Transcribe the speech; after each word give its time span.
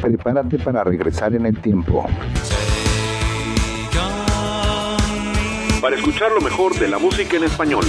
Prepárate 0.00 0.58
para 0.58 0.84
regresar 0.84 1.34
en 1.34 1.46
el 1.46 1.58
tiempo. 1.60 2.06
Para 5.80 5.96
escuchar 5.96 6.32
lo 6.32 6.40
mejor 6.40 6.74
de 6.78 6.88
la 6.88 6.98
música 6.98 7.36
en 7.36 7.44
español. 7.44 7.84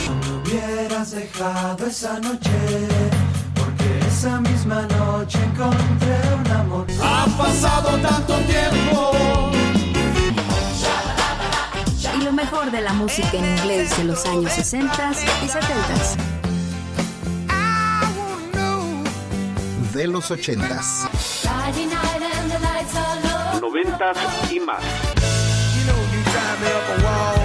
Hubieras 0.49 1.11
dejado 1.11 1.85
esa 1.85 2.19
noche, 2.19 2.49
porque 3.53 3.99
esa 4.07 4.39
misma 4.41 4.81
noche 4.83 5.37
encontré 5.43 6.17
un 6.33 6.51
amor. 6.51 6.87
Ha 7.01 7.25
pasado 7.37 7.97
tanto 7.99 8.35
tiempo. 8.41 9.11
Y 12.17 12.23
lo 12.23 12.31
mejor 12.31 12.71
de 12.71 12.81
la 12.81 12.93
música 12.93 13.31
en 13.33 13.45
inglés 13.57 13.95
de 13.97 14.03
los 14.05 14.25
años 14.25 14.51
60 14.53 15.11
y 15.43 15.47
70. 15.47 15.69
De 19.93 20.07
los 20.07 20.31
80s. 20.31 21.09
Noventas 23.61 24.17
y 24.51 24.59
más. 24.59 24.83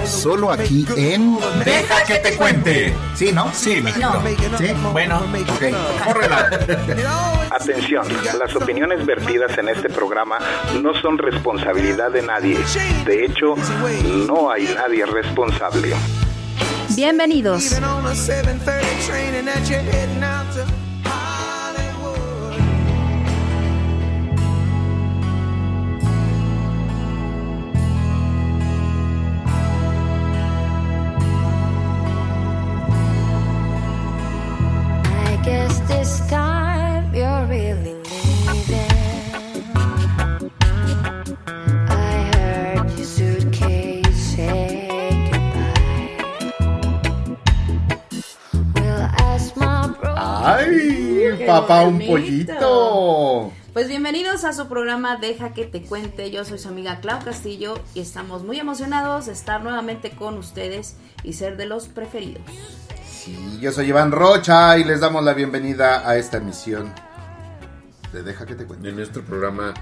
Solo 0.05 0.51
aquí 0.51 0.85
en 0.95 1.37
Deja 1.63 2.03
que 2.05 2.15
te 2.15 2.35
cuente. 2.35 2.95
Sí, 3.15 3.31
¿no? 3.31 3.51
Sí, 3.53 3.81
me 3.81 3.91
No. 3.93 4.21
Sí. 4.57 4.73
Bueno, 4.91 5.21
Ok. 5.49 6.05
córrela. 6.05 6.49
Atención, 7.51 8.05
las 8.39 8.55
opiniones 8.55 9.05
vertidas 9.05 9.57
en 9.57 9.69
este 9.69 9.89
programa 9.89 10.37
no 10.81 10.93
son 11.01 11.17
responsabilidad 11.17 12.11
de 12.11 12.21
nadie. 12.21 12.57
De 13.05 13.25
hecho, 13.25 13.55
no 14.27 14.51
hay 14.51 14.65
nadie 14.75 15.05
responsable. 15.05 15.93
Bienvenidos. 16.95 17.75
Papá, 51.67 51.83
un 51.87 51.97
pollito. 52.05 53.51
Pues 53.73 53.87
bienvenidos 53.87 54.43
a 54.43 54.53
su 54.53 54.67
programa 54.67 55.17
Deja 55.17 55.51
que 55.53 55.65
te 55.65 55.81
cuente. 55.81 56.29
Yo 56.29 56.45
soy 56.45 56.59
su 56.59 56.67
amiga 56.67 56.99
Clau 56.99 57.23
Castillo 57.25 57.73
y 57.95 58.01
estamos 58.01 58.43
muy 58.43 58.59
emocionados 58.59 59.25
de 59.25 59.31
estar 59.33 59.63
nuevamente 59.63 60.11
con 60.11 60.37
ustedes 60.37 60.95
y 61.23 61.33
ser 61.33 61.57
de 61.57 61.65
los 61.65 61.87
preferidos. 61.87 62.43
Sí, 63.09 63.57
yo 63.59 63.71
soy 63.71 63.87
Iván 63.87 64.11
Rocha 64.11 64.77
y 64.77 64.83
les 64.83 64.99
damos 64.99 65.23
la 65.23 65.33
bienvenida 65.33 66.07
a 66.07 66.17
esta 66.17 66.37
emisión 66.37 66.93
de 68.13 68.21
Deja 68.21 68.45
que 68.45 68.53
te 68.53 68.65
cuente. 68.65 68.89
En 68.89 68.97
nuestro 68.97 69.25
programa 69.25 69.73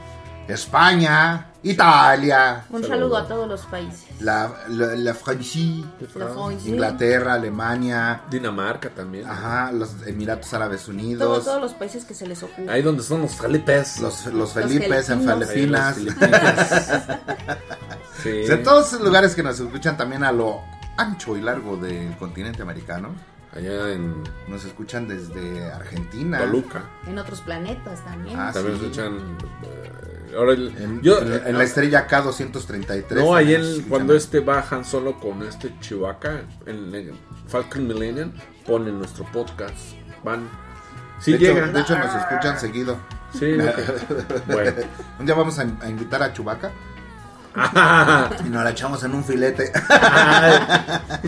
España, 0.47 1.48
Italia, 1.61 2.65
Un 2.69 2.83
saludo 2.85 3.17
a 3.17 3.27
todos 3.27 3.45
los 3.47 3.61
países. 3.65 4.05
la, 4.21 4.49
la, 4.69 4.95
la 4.95 5.13
Francia, 5.13 5.83
La 5.99 6.07
Francia. 6.07 6.69
Inglaterra, 6.71 7.33
Alemania, 7.33 8.21
Dinamarca 8.29 8.89
también. 8.89 9.27
ajá, 9.27 9.71
los 9.73 9.95
Emiratos 10.07 10.53
Árabes 10.53 10.83
Todo- 10.83 10.91
Unidos, 10.95 11.43
todos 11.45 11.61
los 11.61 11.73
países 11.73 12.05
que 12.05 12.13
se 12.13 12.25
les 12.27 12.41
ocurra. 12.43 12.71
Ahí 12.73 12.81
donde 12.81 13.03
son 13.03 13.21
los 13.23 13.35
Felipes. 13.35 13.99
los, 13.99 14.25
los 14.27 14.53
Felipes 14.53 15.09
en 15.09 15.19
Filipinos. 15.21 15.95
Filipinas. 15.95 16.01
Los 16.01 16.15
sí. 18.23 18.29
De 18.29 18.57
todos 18.57 18.87
esos 18.87 19.01
lugares 19.01 19.35
que 19.35 19.43
nos 19.43 19.59
escuchan 19.59 19.97
también 19.97 20.23
a 20.23 20.31
lo 20.31 20.61
ancho 20.97 21.37
y 21.37 21.41
largo 21.41 21.77
del 21.77 22.15
continente 22.17 22.61
americano. 22.61 23.09
Allá 23.51 23.91
en 23.93 24.23
Nos 24.47 24.63
escuchan 24.63 25.07
desde 25.07 25.71
Argentina. 25.71 26.37
Toluca. 26.39 26.83
En 27.07 27.17
otros 27.17 27.41
planetas 27.41 28.03
también. 28.05 28.39
Ah, 28.39 28.51
También 28.53 28.77
sí. 28.77 28.85
escuchan. 28.85 29.37
eh, 29.63 30.18
ahora 30.35 30.53
el- 30.53 30.73
En, 30.77 31.01
yo, 31.01 31.19
en- 31.19 31.47
en 31.47 31.57
la 31.57 31.63
estrella 31.63 32.07
K233. 32.07 33.13
No, 33.15 33.35
ahí 33.35 33.53
el- 33.53 33.85
cuando 33.89 34.15
este 34.15 34.39
bajan 34.39 34.83
solo 34.85 35.19
con 35.19 35.43
este 35.43 35.73
Chewbacca, 35.79 36.41
en, 36.65 36.93
en 36.95 37.11
Falcon 37.47 37.87
Millennium, 37.87 38.31
ponen 38.65 38.97
nuestro 38.97 39.25
podcast. 39.31 39.75
Van. 40.23 40.49
Sí 41.19 41.31
de, 41.33 41.37
hecho, 41.37 41.53
llegan. 41.53 41.73
de 41.73 41.81
hecho, 41.81 41.97
nos 41.97 42.15
escuchan 42.15 42.59
seguido. 42.59 42.97
Sí, 43.37 43.53
bueno. 44.47 44.71
Un 45.19 45.25
día 45.25 45.35
vamos 45.35 45.59
a, 45.59 45.63
a 45.81 45.89
invitar 45.89 46.23
a 46.23 46.33
Chubaca 46.33 46.71
Ah, 47.55 48.29
y 48.45 48.49
nos 48.49 48.63
la 48.63 48.69
echamos 48.69 49.03
en 49.03 49.13
un 49.15 49.23
filete. 49.23 49.71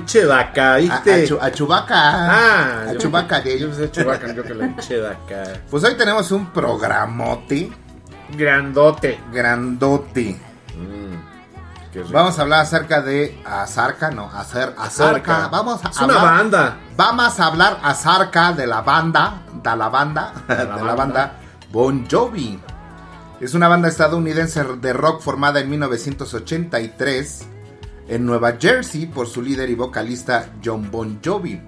Chewbacca, 0.05 0.75
A, 0.75 0.77
¿viste? 0.77 1.27
a, 1.39 1.45
a 1.45 1.51
Chewbacca. 1.51 1.95
Ah, 1.95 2.85
a 2.91 2.97
Chewbacca 2.97 3.41
de 3.41 3.59
Yo 3.59 3.69
yo 3.71 3.91
que 3.91 3.91
Chewbacca. 3.91 5.43
Pues 5.69 5.83
hoy 5.83 5.95
tenemos 5.95 6.31
un 6.31 6.51
programote 6.53 7.71
Grandote. 8.35 9.19
grandote. 9.31 10.39
Mm. 10.75 12.11
Vamos 12.11 12.39
a 12.39 12.43
hablar 12.43 12.61
acerca 12.61 13.01
de 13.01 13.41
Azarca, 13.45 14.11
no, 14.11 14.29
hacer 14.31 14.73
Azarca. 14.77 15.49
Vamos 15.49 15.83
a 15.83 15.89
Es 15.89 15.97
una 15.97 16.13
hablar- 16.19 16.37
banda. 16.37 16.77
Vamos 16.95 17.39
a 17.39 17.45
hablar 17.47 17.79
acerca 17.83 18.53
de 18.53 18.65
la 18.65 18.81
banda, 18.81 19.41
de 19.61 19.75
la 19.75 19.89
banda, 19.89 20.33
de 20.47 20.55
la 20.55 20.65
banda. 20.77 20.95
banda 20.95 21.33
Bon 21.71 22.07
Jovi. 22.09 22.59
Es 23.41 23.53
una 23.55 23.67
banda 23.67 23.87
estadounidense 23.89 24.63
de 24.63 24.93
rock 24.93 25.21
formada 25.21 25.59
en 25.59 25.69
1983 25.69 27.45
en 28.07 28.25
Nueva 28.25 28.53
Jersey 28.59 29.05
por 29.07 29.27
su 29.27 29.41
líder 29.41 29.69
y 29.69 29.75
vocalista 29.75 30.47
John 30.63 30.89
Bon 30.91 31.19
Jovi. 31.25 31.61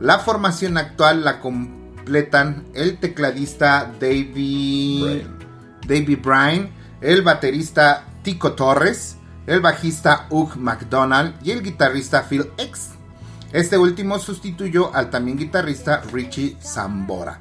La 0.00 0.18
formación 0.18 0.76
actual 0.78 1.22
la 1.24 1.38
completan 1.38 2.64
el 2.74 2.98
tecladista 2.98 3.90
David 4.00 5.22
David 5.86 6.18
Bryan, 6.22 6.70
el 7.00 7.22
baterista 7.22 8.04
Tico 8.22 8.52
Torres, 8.52 9.16
el 9.46 9.60
bajista 9.60 10.26
Hugh 10.30 10.56
McDonald 10.56 11.34
y 11.42 11.50
el 11.50 11.62
guitarrista 11.62 12.22
Phil 12.22 12.50
X. 12.58 12.90
Este 13.52 13.76
último 13.76 14.18
sustituyó 14.18 14.94
al 14.94 15.10
también 15.10 15.36
guitarrista 15.36 16.02
Richie 16.12 16.56
Zambora, 16.62 17.40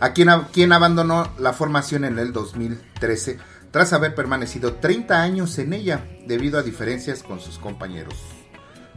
a 0.00 0.12
quien, 0.12 0.28
quien 0.52 0.72
abandonó 0.72 1.30
la 1.38 1.52
formación 1.52 2.04
en 2.04 2.18
el 2.18 2.32
2013 2.32 3.38
tras 3.70 3.92
haber 3.92 4.14
permanecido 4.14 4.74
30 4.74 5.20
años 5.20 5.58
en 5.58 5.72
ella 5.72 6.06
debido 6.26 6.58
a 6.58 6.62
diferencias 6.62 7.22
con 7.22 7.40
sus 7.40 7.58
compañeros. 7.58 8.33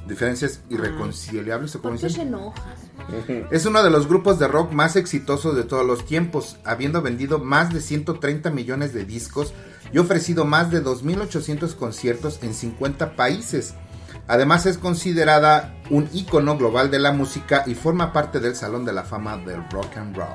Diferencias 0.07 0.61
irreconciliables, 0.69 1.75
¿o 1.75 1.81
cómo 1.81 1.93
¿Por 1.93 2.01
qué 2.01 2.07
dicen? 2.07 2.23
se 2.23 2.27
enoja? 2.27 2.75
Es 3.51 3.65
uno 3.65 3.83
de 3.83 3.89
los 3.89 4.07
grupos 4.07 4.39
de 4.39 4.47
rock 4.47 4.71
más 4.71 4.95
exitosos 4.95 5.55
de 5.55 5.63
todos 5.63 5.85
los 5.85 6.05
tiempos, 6.05 6.57
habiendo 6.63 7.01
vendido 7.01 7.39
más 7.39 7.73
de 7.73 7.81
130 7.81 8.49
millones 8.49 8.93
de 8.93 9.05
discos 9.05 9.53
y 9.93 9.97
ofrecido 9.97 10.45
más 10.45 10.71
de 10.71 10.83
2.800 10.83 11.75
conciertos 11.75 12.39
en 12.41 12.53
50 12.53 13.15
países. 13.15 13.75
Además 14.27 14.65
es 14.65 14.77
considerada 14.77 15.75
un 15.89 16.09
ícono 16.13 16.57
global 16.57 16.91
de 16.91 16.99
la 16.99 17.13
música 17.13 17.63
y 17.65 17.75
forma 17.75 18.11
parte 18.11 18.39
del 18.39 18.55
Salón 18.55 18.83
de 18.83 18.91
la 18.91 19.03
Fama 19.03 19.37
del 19.37 19.69
Rock 19.69 19.97
and 19.97 20.15
Roll. 20.17 20.27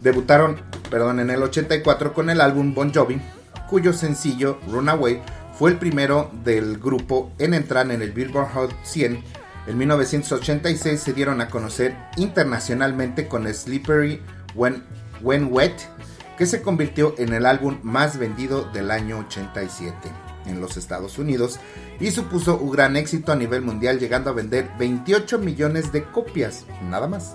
Debutaron, 0.00 0.56
perdón, 0.90 1.20
en 1.20 1.30
el 1.30 1.42
84 1.42 2.12
con 2.12 2.28
el 2.28 2.40
álbum 2.40 2.74
Bon 2.74 2.92
Jovi, 2.92 3.20
cuyo 3.68 3.92
sencillo 3.92 4.58
Runaway 4.68 5.22
fue 5.58 5.70
el 5.70 5.78
primero 5.78 6.30
del 6.44 6.78
grupo 6.78 7.32
en 7.38 7.52
entrar 7.54 7.90
en 7.90 8.00
el 8.02 8.12
Billboard 8.12 8.52
Hot 8.54 8.74
100. 8.84 9.22
En 9.66 9.76
1986 9.78 11.00
se 11.00 11.12
dieron 11.12 11.40
a 11.40 11.48
conocer 11.48 11.96
internacionalmente 12.16 13.26
con 13.28 13.52
Slippery 13.52 14.22
When, 14.54 14.82
When 15.20 15.48
Wet, 15.52 15.74
que 16.38 16.46
se 16.46 16.62
convirtió 16.62 17.14
en 17.18 17.32
el 17.34 17.44
álbum 17.44 17.78
más 17.82 18.18
vendido 18.18 18.64
del 18.72 18.90
año 18.90 19.18
87 19.26 19.92
en 20.46 20.60
los 20.60 20.76
Estados 20.76 21.18
Unidos 21.18 21.58
y 22.00 22.10
supuso 22.12 22.56
un 22.56 22.70
gran 22.70 22.96
éxito 22.96 23.32
a 23.32 23.36
nivel 23.36 23.60
mundial 23.62 23.98
llegando 23.98 24.30
a 24.30 24.32
vender 24.32 24.70
28 24.78 25.38
millones 25.40 25.92
de 25.92 26.04
copias, 26.04 26.64
nada 26.88 27.06
más. 27.08 27.34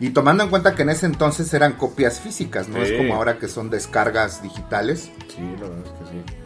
Y 0.00 0.10
tomando 0.10 0.42
en 0.42 0.50
cuenta 0.50 0.74
que 0.74 0.82
en 0.82 0.88
ese 0.90 1.06
entonces 1.06 1.52
eran 1.54 1.74
copias 1.74 2.18
físicas, 2.20 2.68
no 2.68 2.84
Sí. 2.84 2.90
es 2.92 2.98
como 2.98 3.14
ahora 3.14 3.38
que 3.38 3.46
son 3.46 3.70
descargas 3.70 4.42
digitales, 4.42 5.10
Sí, 5.28 5.42
la 5.60 5.68
verdad 5.68 5.84
es 5.84 5.92
que 5.92 6.10
sí. 6.32 6.43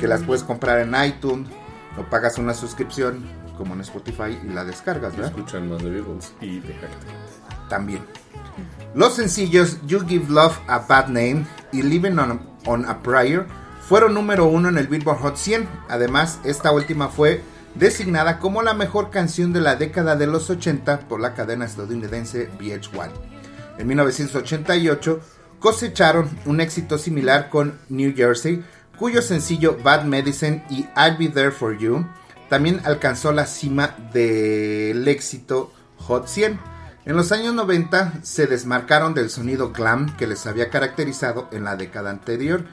Que 0.00 0.08
las 0.08 0.22
puedes 0.22 0.42
comprar 0.42 0.80
en 0.80 0.94
iTunes 1.04 1.48
o 1.98 2.02
pagas 2.10 2.38
una 2.38 2.54
suscripción 2.54 3.24
como 3.56 3.74
en 3.74 3.82
Spotify 3.82 4.38
y 4.42 4.48
la 4.48 4.64
descargas, 4.64 5.12
¿verdad? 5.12 5.30
Escuchan 5.36 5.68
más 5.68 5.82
de 5.82 5.90
Beatles 5.90 6.32
y 6.40 6.60
de. 6.60 6.74
También. 7.68 8.02
Los 8.94 9.14
sencillos 9.14 9.78
You 9.86 10.00
Give 10.00 10.26
Love 10.28 10.58
a 10.66 10.78
Bad 10.78 11.08
Name 11.08 11.46
y 11.70 11.82
Living 11.82 12.18
on, 12.18 12.40
on 12.66 12.84
a 12.86 13.02
Prayer 13.02 13.46
fueron 13.86 14.14
número 14.14 14.46
uno 14.46 14.68
en 14.68 14.78
el 14.78 14.88
Billboard 14.88 15.18
Hot 15.18 15.36
100. 15.36 15.68
Además, 15.88 16.40
esta 16.44 16.72
última 16.72 17.08
fue 17.08 17.42
designada 17.74 18.38
como 18.38 18.62
la 18.62 18.74
mejor 18.74 19.10
canción 19.10 19.52
de 19.52 19.60
la 19.60 19.76
década 19.76 20.16
de 20.16 20.26
los 20.26 20.50
80 20.50 21.00
por 21.00 21.20
la 21.20 21.34
cadena 21.34 21.66
estadounidense 21.66 22.50
VH1. 22.58 23.10
En 23.78 23.86
1988 23.86 25.20
cosecharon 25.58 26.28
un 26.46 26.60
éxito 26.60 26.98
similar 26.98 27.50
con 27.50 27.78
New 27.88 28.14
Jersey, 28.16 28.64
cuyo 29.00 29.22
sencillo 29.22 29.78
Bad 29.82 30.04
Medicine 30.04 30.62
y 30.68 30.80
I'll 30.94 31.16
Be 31.18 31.30
There 31.30 31.52
For 31.52 31.78
You 31.78 32.06
también 32.50 32.82
alcanzó 32.84 33.32
la 33.32 33.46
cima 33.46 33.96
del 34.12 35.08
éxito 35.08 35.72
Hot 35.96 36.28
100. 36.28 36.60
En 37.06 37.16
los 37.16 37.32
años 37.32 37.54
90 37.54 38.20
se 38.22 38.46
desmarcaron 38.46 39.14
del 39.14 39.30
sonido 39.30 39.72
glam 39.72 40.14
que 40.18 40.26
les 40.26 40.46
había 40.46 40.68
caracterizado 40.68 41.48
en 41.50 41.64
la 41.64 41.76
década 41.76 42.10
anterior, 42.10 42.66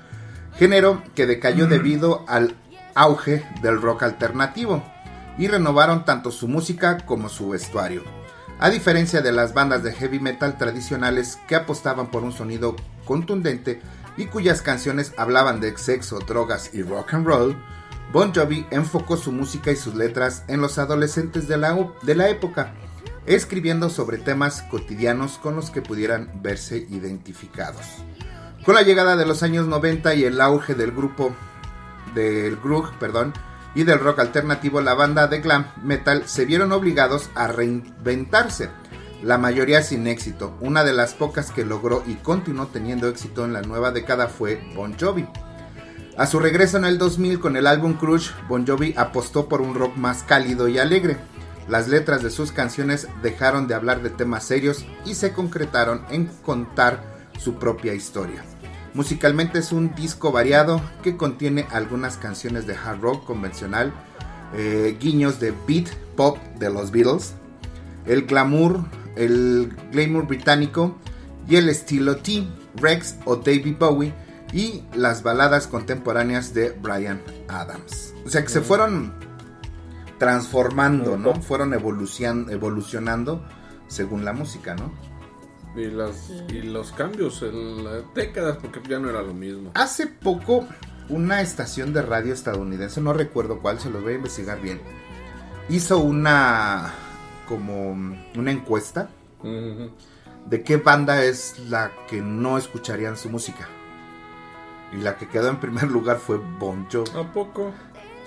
género 0.57 1.01
que 1.15 1.27
decayó 1.27 1.65
debido 1.65 2.25
al 2.27 2.57
auge 2.93 3.45
del 3.61 3.81
rock 3.81 4.03
alternativo, 4.03 4.83
y 5.37 5.47
renovaron 5.47 6.03
tanto 6.03 6.31
su 6.31 6.49
música 6.49 7.05
como 7.05 7.29
su 7.29 7.47
vestuario. 7.47 8.03
A 8.59 8.69
diferencia 8.69 9.21
de 9.21 9.31
las 9.31 9.53
bandas 9.53 9.81
de 9.81 9.93
heavy 9.93 10.19
metal 10.19 10.57
tradicionales 10.57 11.39
que 11.47 11.55
apostaban 11.55 12.11
por 12.11 12.23
un 12.23 12.33
sonido 12.33 12.75
contundente 13.05 13.81
y 14.17 14.25
cuyas 14.25 14.61
canciones 14.61 15.13
hablaban 15.17 15.61
de 15.61 15.77
sexo, 15.77 16.19
drogas 16.19 16.73
y 16.73 16.81
rock 16.81 17.13
and 17.13 17.25
roll, 17.25 17.55
Bon 18.11 18.33
Jovi 18.33 18.65
enfocó 18.71 19.17
su 19.17 19.31
música 19.31 19.71
y 19.71 19.75
sus 19.75 19.95
letras 19.95 20.43
en 20.47 20.61
los 20.61 20.77
adolescentes 20.77 21.47
de 21.47 21.57
la, 21.57 21.77
de 22.01 22.15
la 22.15 22.29
época, 22.29 22.73
escribiendo 23.25 23.89
sobre 23.89 24.17
temas 24.17 24.61
cotidianos 24.63 25.37
con 25.37 25.55
los 25.55 25.69
que 25.69 25.81
pudieran 25.81 26.31
verse 26.41 26.87
identificados. 26.89 27.85
Con 28.65 28.75
la 28.75 28.81
llegada 28.81 29.15
de 29.15 29.25
los 29.25 29.43
años 29.43 29.67
90 29.67 30.15
y 30.15 30.23
el 30.23 30.41
auge 30.41 30.73
del 30.73 30.91
grupo 30.91 31.35
del 32.15 32.57
perdón, 32.99 33.33
y 33.75 33.83
del 33.83 33.99
rock 33.99 34.19
alternativo, 34.19 34.81
la 34.81 34.95
banda 34.95 35.27
de 35.27 35.39
glam 35.39 35.67
metal 35.83 36.27
se 36.27 36.45
vieron 36.45 36.71
obligados 36.71 37.29
a 37.35 37.45
reinventarse, 37.45 38.71
la 39.23 39.37
mayoría 39.37 39.81
sin 39.81 40.07
éxito. 40.07 40.55
Una 40.61 40.83
de 40.83 40.93
las 40.93 41.13
pocas 41.13 41.51
que 41.51 41.65
logró 41.65 42.03
y 42.05 42.15
continuó 42.15 42.67
teniendo 42.67 43.07
éxito 43.07 43.45
en 43.45 43.53
la 43.53 43.61
nueva 43.61 43.91
década 43.91 44.27
fue 44.27 44.61
Bon 44.75 44.95
Jovi. 44.97 45.27
A 46.17 46.25
su 46.25 46.39
regreso 46.39 46.77
en 46.77 46.85
el 46.85 46.97
2000 46.97 47.39
con 47.39 47.57
el 47.57 47.67
álbum 47.67 47.93
Crush, 47.93 48.31
Bon 48.47 48.65
Jovi 48.65 48.93
apostó 48.97 49.47
por 49.47 49.61
un 49.61 49.75
rock 49.75 49.95
más 49.97 50.23
cálido 50.23 50.67
y 50.67 50.79
alegre. 50.79 51.17
Las 51.67 51.87
letras 51.89 52.23
de 52.23 52.31
sus 52.31 52.51
canciones 52.51 53.07
dejaron 53.21 53.67
de 53.67 53.75
hablar 53.75 54.01
de 54.01 54.09
temas 54.09 54.45
serios 54.45 54.85
y 55.05 55.15
se 55.15 55.33
concretaron 55.33 56.03
en 56.09 56.25
contar 56.43 57.03
su 57.37 57.55
propia 57.55 57.93
historia. 57.93 58.43
Musicalmente 58.93 59.59
es 59.59 59.71
un 59.71 59.93
disco 59.93 60.31
variado 60.31 60.81
que 61.03 61.17
contiene 61.17 61.67
algunas 61.71 62.17
canciones 62.17 62.65
de 62.65 62.75
hard 62.75 63.01
rock 63.01 63.25
convencional, 63.25 63.93
eh, 64.55 64.97
guiños 64.99 65.39
de 65.39 65.53
beat 65.67 65.89
pop 66.15 66.37
de 66.57 66.71
los 66.71 66.89
Beatles, 66.89 67.35
el 68.07 68.25
glamour, 68.25 68.85
el 69.17 69.73
glamour 69.91 70.27
británico 70.27 70.97
y 71.47 71.55
el 71.55 71.69
estilo 71.69 72.17
T, 72.17 72.47
Rex 72.75 73.17
o 73.25 73.37
David 73.37 73.75
Bowie 73.79 74.13
y 74.53 74.83
las 74.95 75.23
baladas 75.23 75.67
contemporáneas 75.67 76.53
de 76.53 76.71
Brian 76.71 77.21
Adams. 77.47 78.13
O 78.25 78.29
sea 78.29 78.43
que 78.43 78.49
se 78.49 78.61
fueron 78.61 79.13
transformando, 80.17 81.17
¿no? 81.17 81.35
Fueron 81.35 81.73
evolucion- 81.73 82.51
evolucionando 82.51 83.45
según 83.87 84.25
la 84.25 84.33
música, 84.33 84.75
¿no? 84.75 84.91
Y, 85.75 85.91
las, 85.91 86.31
y 86.49 86.63
los 86.63 86.91
cambios 86.91 87.41
en 87.43 87.83
las 87.83 88.03
décadas, 88.15 88.57
porque 88.57 88.81
ya 88.89 88.99
no 88.99 89.09
era 89.09 89.21
lo 89.21 89.33
mismo. 89.33 89.71
Hace 89.75 90.07
poco 90.07 90.67
una 91.07 91.41
estación 91.41 91.93
de 91.93 92.01
radio 92.01 92.33
estadounidense, 92.33 92.99
no 92.99 93.13
recuerdo 93.13 93.59
cuál, 93.59 93.79
se 93.79 93.89
los 93.89 94.01
voy 94.01 94.13
a 94.13 94.15
investigar 94.15 94.59
bien, 94.59 94.81
hizo 95.69 95.99
una 95.99 96.93
como 97.47 97.91
una 97.91 98.51
encuesta 98.51 99.09
de 100.45 100.63
qué 100.63 100.77
banda 100.77 101.23
es 101.23 101.59
la 101.69 101.91
que 102.09 102.21
no 102.21 102.57
escucharían 102.57 103.17
su 103.17 103.29
música. 103.29 103.67
Y 104.93 104.97
la 104.97 105.17
que 105.17 105.27
quedó 105.27 105.49
en 105.49 105.59
primer 105.59 105.89
lugar 105.89 106.17
fue 106.17 106.37
Bon 106.37 106.87
Jovi. 106.89 107.09
¿A 107.17 107.33
poco? 107.33 107.73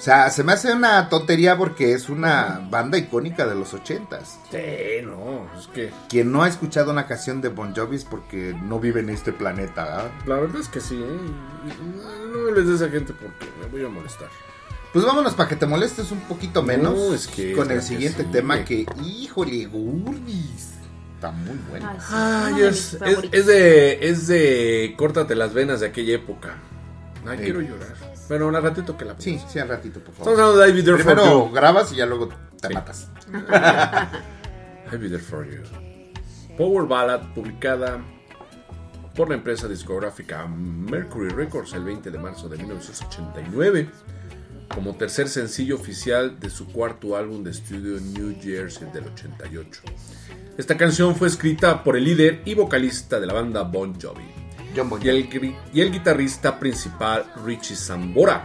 O 0.00 0.02
sea, 0.02 0.30
se 0.30 0.44
me 0.44 0.52
hace 0.52 0.72
una 0.72 1.10
tontería 1.10 1.58
porque 1.58 1.92
es 1.92 2.08
una 2.08 2.66
banda 2.70 2.96
icónica 2.96 3.46
de 3.46 3.54
los 3.54 3.74
ochentas. 3.74 4.38
Sí, 4.50 5.04
no, 5.04 5.46
es 5.58 5.66
que 5.68 5.90
Quien 6.08 6.32
no 6.32 6.42
ha 6.42 6.48
escuchado 6.48 6.90
una 6.90 7.06
canción 7.06 7.42
de 7.42 7.50
Bon 7.50 7.74
Jovi 7.74 7.96
es 7.96 8.04
porque 8.06 8.56
no 8.62 8.80
vive 8.80 9.00
en 9.00 9.10
este 9.10 9.32
planeta. 9.32 10.10
la 10.26 10.36
verdad 10.36 10.60
es 10.60 10.68
que 10.68 10.80
sí, 10.80 10.96
¿eh? 11.02 11.18
No 12.32 12.48
hables 12.48 12.66
de 12.66 12.74
esa 12.76 12.88
gente 12.88 13.12
porque 13.12 13.46
me 13.60 13.66
voy 13.66 13.84
a 13.84 13.88
molestar. 13.90 14.28
Pues 14.92 15.04
vámonos 15.04 15.34
para 15.34 15.48
que 15.48 15.56
te 15.56 15.66
molestes 15.66 16.10
un 16.10 16.20
poquito 16.20 16.62
menos 16.62 16.94
No, 16.94 17.14
es 17.14 17.28
que- 17.28 17.52
con 17.52 17.70
el 17.70 17.78
que 17.78 17.82
siguiente 17.84 18.24
sí. 18.24 18.28
tema 18.32 18.64
que, 18.64 18.86
híjole, 19.04 19.66
Gurdis. 19.66 20.70
Está 21.14 21.30
muy 21.30 21.58
bueno. 21.68 21.88
Ay, 22.08 22.72
sí, 22.72 22.96
Ay, 23.00 23.12
uno 23.12 23.20
de 23.20 23.28
es, 23.38 23.46
de, 23.46 24.08
es 24.08 24.26
de 24.26 24.94
córtate 24.96 25.34
las 25.34 25.52
venas 25.54 25.80
de 25.80 25.86
aquella 25.86 26.14
época. 26.14 26.56
Ay, 27.26 27.38
Sí. 27.38 27.44
quiero 27.44 27.60
llorar. 27.60 27.94
Bueno, 28.28 28.46
un 28.48 28.54
ratito 28.54 28.96
que 28.96 29.04
la 29.04 29.14
Sí, 29.18 29.34
pongas. 29.34 29.52
sí, 29.52 29.58
al 29.58 29.68
ratito, 29.68 30.00
por 30.00 30.10
Estamos 30.12 30.26
favor. 30.36 30.40
hablando 30.40 30.60
de 30.62 30.68
I'll 30.68 30.74
Be 30.76 30.82
There 30.82 30.96
For 31.04 31.14
Primero 31.14 31.46
You. 31.48 31.52
grabas 31.54 31.92
y 31.92 31.96
ya 31.96 32.06
luego 32.06 32.28
te 32.60 32.68
Sí. 32.68 32.74
matas. 32.74 33.08
I'll 34.92 34.98
Be 34.98 35.08
There 35.08 35.18
For 35.22 35.46
You. 35.48 35.62
Power 36.56 36.86
Ballad 36.88 37.20
publicada 37.34 37.98
por 39.14 39.28
la 39.28 39.34
empresa 39.34 39.68
discográfica 39.68 40.46
Mercury 40.46 41.28
Records 41.28 41.74
el 41.74 41.84
20 41.84 42.10
de 42.10 42.18
marzo 42.18 42.48
de 42.48 42.56
1989 42.58 43.90
como 44.74 44.94
tercer 44.94 45.28
sencillo 45.28 45.74
oficial 45.76 46.38
de 46.38 46.50
su 46.50 46.66
cuarto 46.66 47.16
álbum 47.16 47.42
de 47.42 47.50
estudio 47.50 48.00
New 48.00 48.36
Jersey 48.40 48.88
del 48.92 49.04
88. 49.04 49.82
Esta 50.56 50.76
canción 50.76 51.16
fue 51.16 51.28
escrita 51.28 51.82
por 51.82 51.96
el 51.96 52.04
líder 52.04 52.42
y 52.44 52.54
vocalista 52.54 53.18
de 53.18 53.26
la 53.26 53.34
banda 53.34 53.62
Bon 53.62 53.98
Jovi 54.00 54.40
John 54.76 54.88
Bon 54.88 55.00
y 55.02 55.08
el, 55.08 55.56
y 55.72 55.80
el 55.80 55.90
guitarrista 55.90 56.58
principal 56.58 57.24
Richie 57.44 57.76
Sambora. 57.76 58.42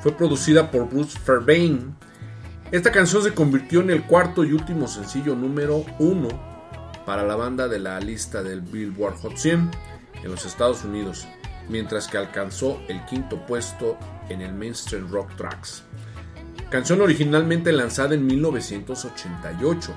Fue 0.00 0.12
producida 0.12 0.70
por 0.70 0.88
Bruce 0.88 1.18
Fairbairn. 1.18 1.96
Esta 2.72 2.90
canción 2.90 3.22
se 3.22 3.34
convirtió 3.34 3.80
en 3.80 3.90
el 3.90 4.04
cuarto 4.04 4.44
y 4.44 4.52
último 4.52 4.88
sencillo 4.88 5.34
número 5.34 5.84
uno 5.98 6.28
para 7.06 7.24
la 7.24 7.36
banda 7.36 7.68
de 7.68 7.78
la 7.78 8.00
lista 8.00 8.42
del 8.42 8.60
Billboard 8.60 9.16
Hot 9.18 9.36
100 9.36 9.70
en 10.22 10.30
los 10.30 10.44
Estados 10.44 10.84
Unidos, 10.84 11.26
mientras 11.68 12.08
que 12.08 12.18
alcanzó 12.18 12.80
el 12.88 13.04
quinto 13.06 13.44
puesto 13.46 13.98
en 14.30 14.40
el 14.40 14.54
Mainstream 14.54 15.10
Rock 15.10 15.36
Tracks. 15.36 15.82
Canción 16.70 17.00
originalmente 17.00 17.72
lanzada 17.72 18.14
en 18.14 18.26
1988, 18.26 19.94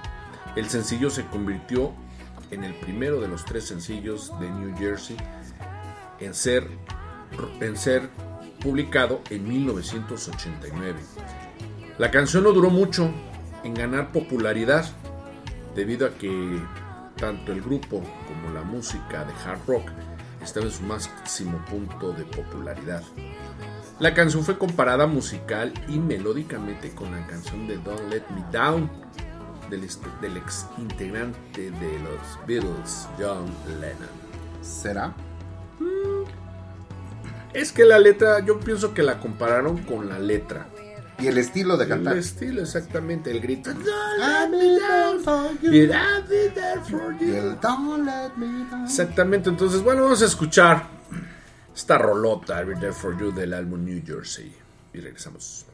el 0.55 0.69
sencillo 0.69 1.09
se 1.09 1.25
convirtió 1.27 1.93
en 2.51 2.63
el 2.63 2.73
primero 2.75 3.21
de 3.21 3.27
los 3.27 3.45
tres 3.45 3.65
sencillos 3.65 4.31
de 4.39 4.49
New 4.49 4.75
Jersey 4.77 5.15
en 6.19 6.33
ser, 6.33 6.67
en 7.61 7.77
ser 7.77 8.09
publicado 8.59 9.21
en 9.29 9.47
1989. 9.47 10.99
La 11.97 12.11
canción 12.11 12.43
no 12.43 12.51
duró 12.51 12.69
mucho 12.69 13.11
en 13.63 13.73
ganar 13.73 14.11
popularidad 14.11 14.85
debido 15.75 16.07
a 16.07 16.11
que 16.11 16.59
tanto 17.17 17.51
el 17.51 17.61
grupo 17.61 18.01
como 18.27 18.53
la 18.53 18.63
música 18.63 19.25
de 19.25 19.33
hard 19.45 19.59
rock 19.67 19.89
estaba 20.41 20.65
en 20.65 20.71
su 20.71 20.83
máximo 20.83 21.63
punto 21.65 22.13
de 22.13 22.23
popularidad. 22.25 23.03
La 23.99 24.13
canción 24.13 24.43
fue 24.43 24.57
comparada 24.57 25.05
musical 25.05 25.73
y 25.87 25.99
melódicamente 25.99 26.91
con 26.91 27.11
la 27.11 27.25
canción 27.27 27.67
de 27.67 27.77
Don't 27.77 28.09
Let 28.09 28.23
Me 28.33 28.43
Down 28.51 28.89
del, 29.69 29.87
del 30.21 30.37
ex 30.37 30.65
integrante 30.77 31.71
de 31.71 31.99
los 31.99 32.47
Beatles, 32.47 33.07
John 33.19 33.45
Lennon. 33.79 34.09
¿Será? 34.61 35.13
Es 37.53 37.71
que 37.71 37.85
la 37.85 37.99
letra, 37.99 38.43
yo 38.43 38.59
pienso 38.59 38.93
que 38.93 39.03
la 39.03 39.19
compararon 39.19 39.77
con 39.83 40.09
la 40.09 40.17
letra. 40.17 40.67
Y 41.19 41.27
el 41.27 41.37
estilo 41.37 41.77
de 41.77 41.87
cantar. 41.87 42.13
El 42.13 42.19
estilo, 42.19 42.61
exactamente, 42.61 43.29
el 43.29 43.39
grito. 43.39 43.69
Exactamente, 48.83 49.49
entonces, 49.49 49.83
bueno, 49.83 50.03
vamos 50.03 50.21
a 50.23 50.25
escuchar 50.25 50.87
esta 51.73 51.97
rolota, 51.97 52.63
there 52.79 52.93
for 52.93 53.17
you, 53.19 53.31
del 53.31 53.53
álbum 53.53 53.83
New 53.83 54.01
Jersey. 54.05 54.53
Y 54.93 54.99
regresamos. 54.99 55.65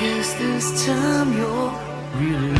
Guess 0.00 0.32
this 0.38 0.86
time 0.86 1.36
you're 1.36 1.72
really 2.16 2.59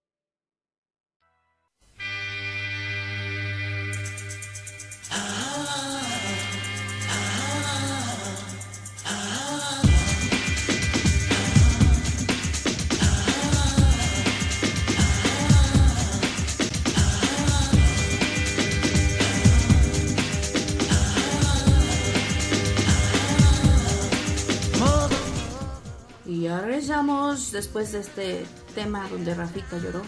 Ya 26.51 26.61
regresamos 26.61 27.51
después 27.51 27.91
de 27.93 27.99
este 28.01 28.45
tema 28.75 29.07
donde 29.09 29.33
Rafita 29.33 29.77
lloró. 29.77 30.01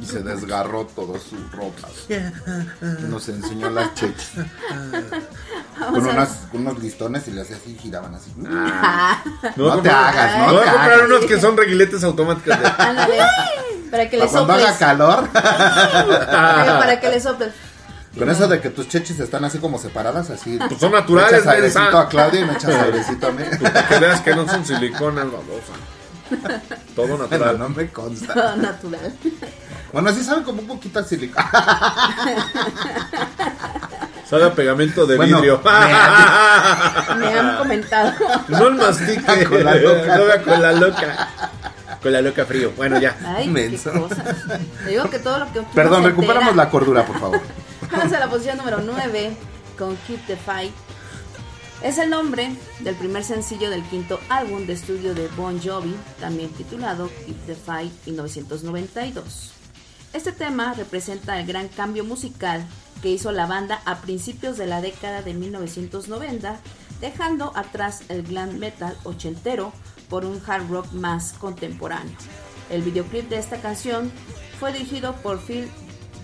Y 0.00 0.06
se 0.06 0.22
desgarró 0.22 0.86
todo 0.86 1.18
su 1.18 1.36
ropa. 1.52 1.88
Nos 3.08 3.28
enseñó 3.28 3.68
las 3.70 3.94
cheches. 3.94 4.30
Vamos 5.78 5.98
Con, 6.00 6.08
unas, 6.08 6.28
con 6.50 6.60
unos 6.62 6.78
listones 6.82 7.26
y 7.28 7.32
le 7.32 7.42
hacía 7.42 7.56
así, 7.56 7.76
giraban 7.80 8.14
así. 8.14 8.32
Ah. 8.48 9.22
Voy 9.56 9.66
No 9.68 9.82
te 9.82 9.88
comprar- 9.90 10.06
hagas, 10.14 10.38
no 10.38 10.54
voy 10.54 10.62
te 10.62 10.68
a 10.68 10.72
comprar 10.72 10.92
hagas. 10.92 11.06
unos 11.10 11.24
que 11.26 11.40
son 11.40 11.56
reguiletes 11.56 12.02
automáticos. 12.04 12.58
de- 12.58 12.66
Ándale, 12.78 13.18
para 13.90 14.08
que 14.08 14.16
le 14.16 14.26
cuando 14.28 14.52
soples. 14.54 14.66
haga 14.68 14.78
calor. 14.78 15.28
Para, 15.30 16.78
para 16.78 17.00
que 17.00 17.10
le 17.10 17.20
soples. 17.20 17.52
Con 18.18 18.30
eso 18.30 18.46
de 18.48 18.60
que 18.60 18.70
tus 18.70 18.88
cheches 18.88 19.18
están 19.20 19.44
así 19.44 19.58
como 19.58 19.78
separadas, 19.78 20.30
así. 20.30 20.58
Pues 20.68 20.80
son 20.80 20.92
naturales, 20.92 21.32
Me 21.32 21.38
echas 21.38 21.46
airecito 21.54 21.98
a 21.98 22.08
Claudia 22.08 22.40
y 22.40 22.44
me 22.44 22.52
echas 22.54 22.70
airecito 22.74 23.26
a 23.26 23.30
mí. 23.32 23.42
Para 23.62 23.88
que 23.88 23.98
veas 23.98 24.20
que 24.20 24.34
no 24.34 24.48
son 24.48 24.64
siliconas, 24.64 25.26
babosa. 25.26 25.72
Todo 26.96 27.06
Bueno, 27.08 27.24
natural. 27.24 27.58
no 27.58 27.68
me 27.68 27.88
consta. 27.90 28.32
Todo 28.34 28.56
natural. 28.56 29.14
Bueno, 29.92 30.12
sí 30.12 30.24
saben 30.24 30.42
como 30.44 30.62
un 30.62 30.66
poquito 30.68 30.98
a 30.98 31.04
silicona. 31.04 31.50
Sabe 34.28 34.44
a 34.46 34.54
pegamento 34.54 35.04
de 35.06 35.16
Bueno, 35.16 35.36
vidrio. 35.36 35.60
Me 37.18 37.38
han 37.38 37.56
comentado. 37.58 38.12
No 38.48 38.68
el 38.68 38.74
mastique. 38.74 39.44
Con 39.44 39.64
la 39.64 39.74
loca. 39.74 40.06
Sabe 40.06 40.32
a 40.32 40.42
con 40.42 40.62
la 40.62 40.72
loca. 40.72 41.28
Con 42.02 42.12
la 42.12 42.20
loca 42.22 42.44
frío. 42.46 42.72
Bueno, 42.76 42.98
ya. 42.98 43.16
Ay, 43.36 43.52
qué 43.52 43.78
cosas. 43.90 44.18
Te 44.84 44.90
digo 44.90 45.08
que 45.10 45.18
todo 45.18 45.38
lo 45.40 45.52
que. 45.52 45.60
Perdón, 45.74 46.04
recuperamos 46.04 46.48
entera. 46.50 46.64
la 46.64 46.70
cordura, 46.70 47.04
por 47.04 47.20
favor. 47.20 47.40
Vamos 47.96 48.12
a 48.12 48.18
la 48.18 48.28
posición 48.28 48.58
número 48.58 48.80
9 48.80 49.36
con 49.78 49.96
Keep 49.98 50.26
the 50.26 50.36
Fight. 50.36 50.72
Es 51.80 51.96
el 51.98 52.10
nombre 52.10 52.50
del 52.80 52.96
primer 52.96 53.22
sencillo 53.22 53.70
del 53.70 53.84
quinto 53.84 54.18
álbum 54.28 54.66
de 54.66 54.72
estudio 54.72 55.14
de 55.14 55.28
Bon 55.28 55.62
Jovi, 55.62 55.94
también 56.18 56.50
titulado 56.50 57.08
Keep 57.24 57.46
the 57.46 57.54
Fight 57.54 57.92
1992. 58.06 59.52
Este 60.12 60.32
tema 60.32 60.74
representa 60.74 61.38
el 61.38 61.46
gran 61.46 61.68
cambio 61.68 62.04
musical 62.04 62.66
que 63.00 63.10
hizo 63.10 63.30
la 63.30 63.46
banda 63.46 63.80
a 63.84 64.00
principios 64.00 64.58
de 64.58 64.66
la 64.66 64.80
década 64.80 65.22
de 65.22 65.32
1990, 65.32 66.58
dejando 67.00 67.52
atrás 67.54 68.02
el 68.08 68.24
glam 68.24 68.58
metal 68.58 68.98
ochentero 69.04 69.72
por 70.10 70.24
un 70.24 70.42
hard 70.44 70.68
rock 70.68 70.90
más 70.92 71.32
contemporáneo. 71.34 72.16
El 72.70 72.82
videoclip 72.82 73.28
de 73.28 73.38
esta 73.38 73.58
canción 73.58 74.10
fue 74.58 74.72
dirigido 74.72 75.14
por 75.22 75.38
Phil 75.38 75.68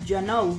Joannou. 0.09 0.59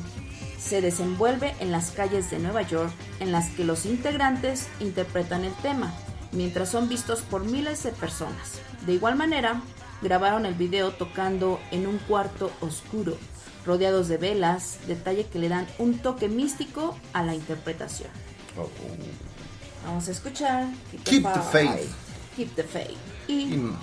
Se 0.64 0.82
desenvuelve 0.82 1.56
en 1.60 1.72
las 1.72 1.92
calles 1.92 2.30
de 2.30 2.40
Nueva 2.40 2.62
York 2.62 2.92
en 3.20 3.32
las 3.32 3.50
que 3.50 3.66
los 3.66 3.86
integrantes 3.86 4.68
interpretan 4.80 5.44
el 5.44 5.54
tema, 5.56 5.94
mientras 6.32 6.70
son 6.70 6.88
vistos 6.88 7.22
por 7.22 7.44
miles 7.46 7.84
de 7.84 7.92
personas. 7.92 8.60
De 8.86 8.94
igual 8.94 9.16
manera, 9.16 9.62
grabaron 10.02 10.46
el 10.46 10.54
video 10.54 10.92
tocando 10.92 11.60
en 11.72 11.88
un 11.88 11.98
cuarto 12.00 12.52
oscuro, 12.62 13.18
rodeados 13.66 14.08
de 14.08 14.18
velas, 14.18 14.78
detalle 14.88 15.26
que 15.28 15.40
le 15.40 15.50
dan 15.50 15.68
un 15.78 15.98
toque 16.00 16.28
místico 16.30 16.96
a 17.14 17.24
la 17.24 17.36
interpretación. 17.36 18.10
Vamos 19.86 20.08
a 20.08 20.12
escuchar 20.12 20.68
Keep 21.04 21.24
the 21.34 21.42
faith. 21.52 21.92
Keep 22.36 22.56
the 22.56 22.64
faith. 22.64 22.98
Y 23.28 23.34
Y- 23.34 23.74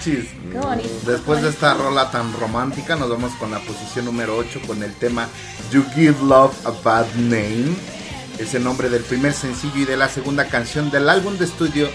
manches. 0.00 0.26
Qué 0.50 0.58
bonito. 0.58 0.88
Después 1.06 1.42
de 1.42 1.50
esta 1.50 1.74
rola 1.74 2.10
tan 2.10 2.32
romántica, 2.32 2.96
nos 2.96 3.10
vamos 3.10 3.32
con 3.34 3.50
la 3.50 3.60
posición 3.60 4.06
número 4.06 4.36
8 4.36 4.60
con 4.66 4.82
el 4.82 4.94
tema 4.94 5.28
You 5.70 5.84
Give 5.94 6.16
Love 6.22 6.54
a 6.66 6.70
Bad 6.82 7.14
Name. 7.16 7.74
Es 8.38 8.54
el 8.54 8.64
nombre 8.64 8.88
del 8.88 9.02
primer 9.02 9.32
sencillo 9.32 9.76
y 9.76 9.84
de 9.84 9.96
la 9.96 10.08
segunda 10.08 10.48
canción 10.48 10.90
del 10.90 11.08
álbum 11.08 11.36
de 11.36 11.44
estudio 11.44 11.88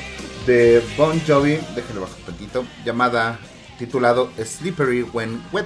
de 0.46 0.84
Bon 0.96 1.20
Jovi, 1.26 1.58
déjenlo 1.76 2.02
bajo 2.02 2.16
un 2.20 2.34
poquito, 2.34 2.66
llamada, 2.86 3.40
titulado 3.80 4.30
Slippery 4.38 5.02
When 5.02 5.42
Wet. 5.52 5.66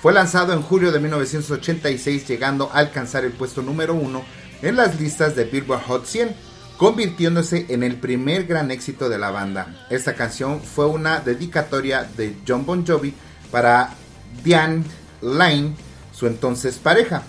Fue 0.00 0.12
lanzado 0.12 0.52
en 0.52 0.62
julio 0.62 0.92
de 0.92 1.00
1986, 1.00 2.28
llegando 2.28 2.70
a 2.72 2.78
alcanzar 2.78 3.24
el 3.24 3.32
puesto 3.32 3.62
número 3.62 3.94
1 3.94 4.24
en 4.62 4.76
las 4.76 5.00
listas 5.00 5.34
de 5.34 5.44
Billboard 5.44 5.82
Hot 5.86 6.06
100, 6.06 6.36
convirtiéndose 6.76 7.66
en 7.68 7.82
el 7.82 7.96
primer 7.96 8.44
gran 8.44 8.70
éxito 8.70 9.08
de 9.08 9.18
la 9.18 9.30
banda. 9.30 9.86
Esta 9.90 10.14
canción 10.14 10.60
fue 10.60 10.86
una 10.86 11.20
dedicatoria 11.20 12.04
de 12.16 12.36
John 12.46 12.66
Bon 12.66 12.86
Jovi 12.86 13.14
para 13.50 13.94
Diane 14.44 14.84
Lane, 15.22 15.74
su 16.12 16.26
entonces 16.26 16.76
pareja. 16.78 17.22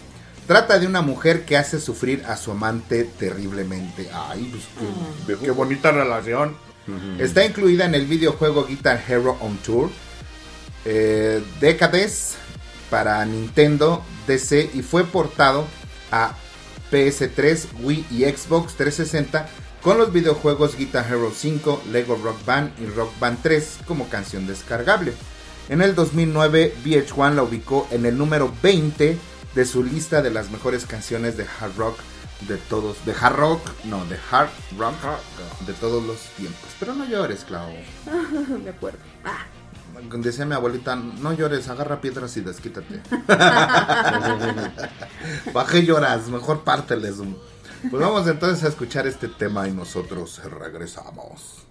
Trata 0.47 0.79
de 0.79 0.87
una 0.87 1.01
mujer 1.01 1.45
que 1.45 1.57
hace 1.57 1.79
sufrir 1.79 2.23
a 2.25 2.37
su 2.37 2.51
amante 2.51 3.03
terriblemente. 3.03 4.09
Ay, 4.13 4.49
pues 4.51 5.37
qué, 5.39 5.45
qué 5.45 5.51
bonita 5.51 5.91
relación. 5.91 6.55
Está 7.19 7.45
incluida 7.45 7.83
en 7.83 7.95
el 7.95 8.05
videojuego 8.05 8.65
Guitar 8.65 9.03
Hero 9.05 9.37
on 9.41 9.57
Tour, 9.57 9.89
eh, 10.85 11.43
Decades 11.59 12.37
para 12.89 13.25
Nintendo 13.25 14.03
DC 14.25 14.71
y 14.73 14.81
fue 14.81 15.03
portado 15.03 15.67
a 16.11 16.33
PS3, 16.91 17.67
Wii 17.81 18.05
y 18.11 18.23
Xbox 18.23 18.75
360 18.75 19.47
con 19.81 19.97
los 19.97 20.11
videojuegos 20.11 20.75
Guitar 20.75 21.05
Hero 21.07 21.31
5, 21.33 21.83
Lego 21.91 22.15
Rock 22.15 22.43
Band 22.45 22.71
y 22.79 22.85
Rock 22.87 23.11
Band 23.19 23.39
3 23.41 23.79
como 23.87 24.09
canción 24.09 24.47
descargable. 24.47 25.13
En 25.69 25.81
el 25.81 25.95
2009 25.95 26.75
VH1 26.83 27.35
la 27.35 27.43
ubicó 27.43 27.87
en 27.91 28.05
el 28.05 28.17
número 28.17 28.51
20 28.61 29.17
de 29.53 29.65
su 29.65 29.83
lista 29.83 30.21
de 30.21 30.31
las 30.31 30.49
mejores 30.49 30.85
canciones 30.85 31.37
de 31.37 31.45
hard 31.59 31.75
rock 31.77 31.99
de 32.47 32.57
todos, 32.57 33.03
de 33.05 33.13
hard 33.13 33.35
rock, 33.35 33.61
no, 33.85 34.05
de 34.05 34.17
hard 34.31 34.49
rock 34.77 34.93
de 35.65 35.73
todos 35.73 36.03
los 36.03 36.19
tiempos. 36.37 36.69
Pero 36.79 36.93
no 36.93 37.05
llores, 37.05 37.43
Clau. 37.43 37.69
Me 38.63 38.69
acuerdo. 38.69 38.99
Ah, 39.25 39.45
Decía 40.03 40.45
mi 40.45 40.53
abuelita, 40.53 40.95
no 40.95 41.33
llores, 41.33 41.67
agarra 41.69 41.99
piedras 42.01 42.37
y 42.37 42.41
desquítate. 42.41 43.01
¿Para 45.53 45.69
qué 45.69 45.83
lloras? 45.83 46.27
Mejor 46.29 46.63
párteles. 46.63 47.15
Pues 47.17 48.01
vamos 48.01 48.27
entonces 48.27 48.63
a 48.63 48.67
escuchar 48.67 49.07
este 49.07 49.27
tema 49.27 49.67
y 49.67 49.71
nosotros 49.71 50.41
regresamos. 50.43 51.65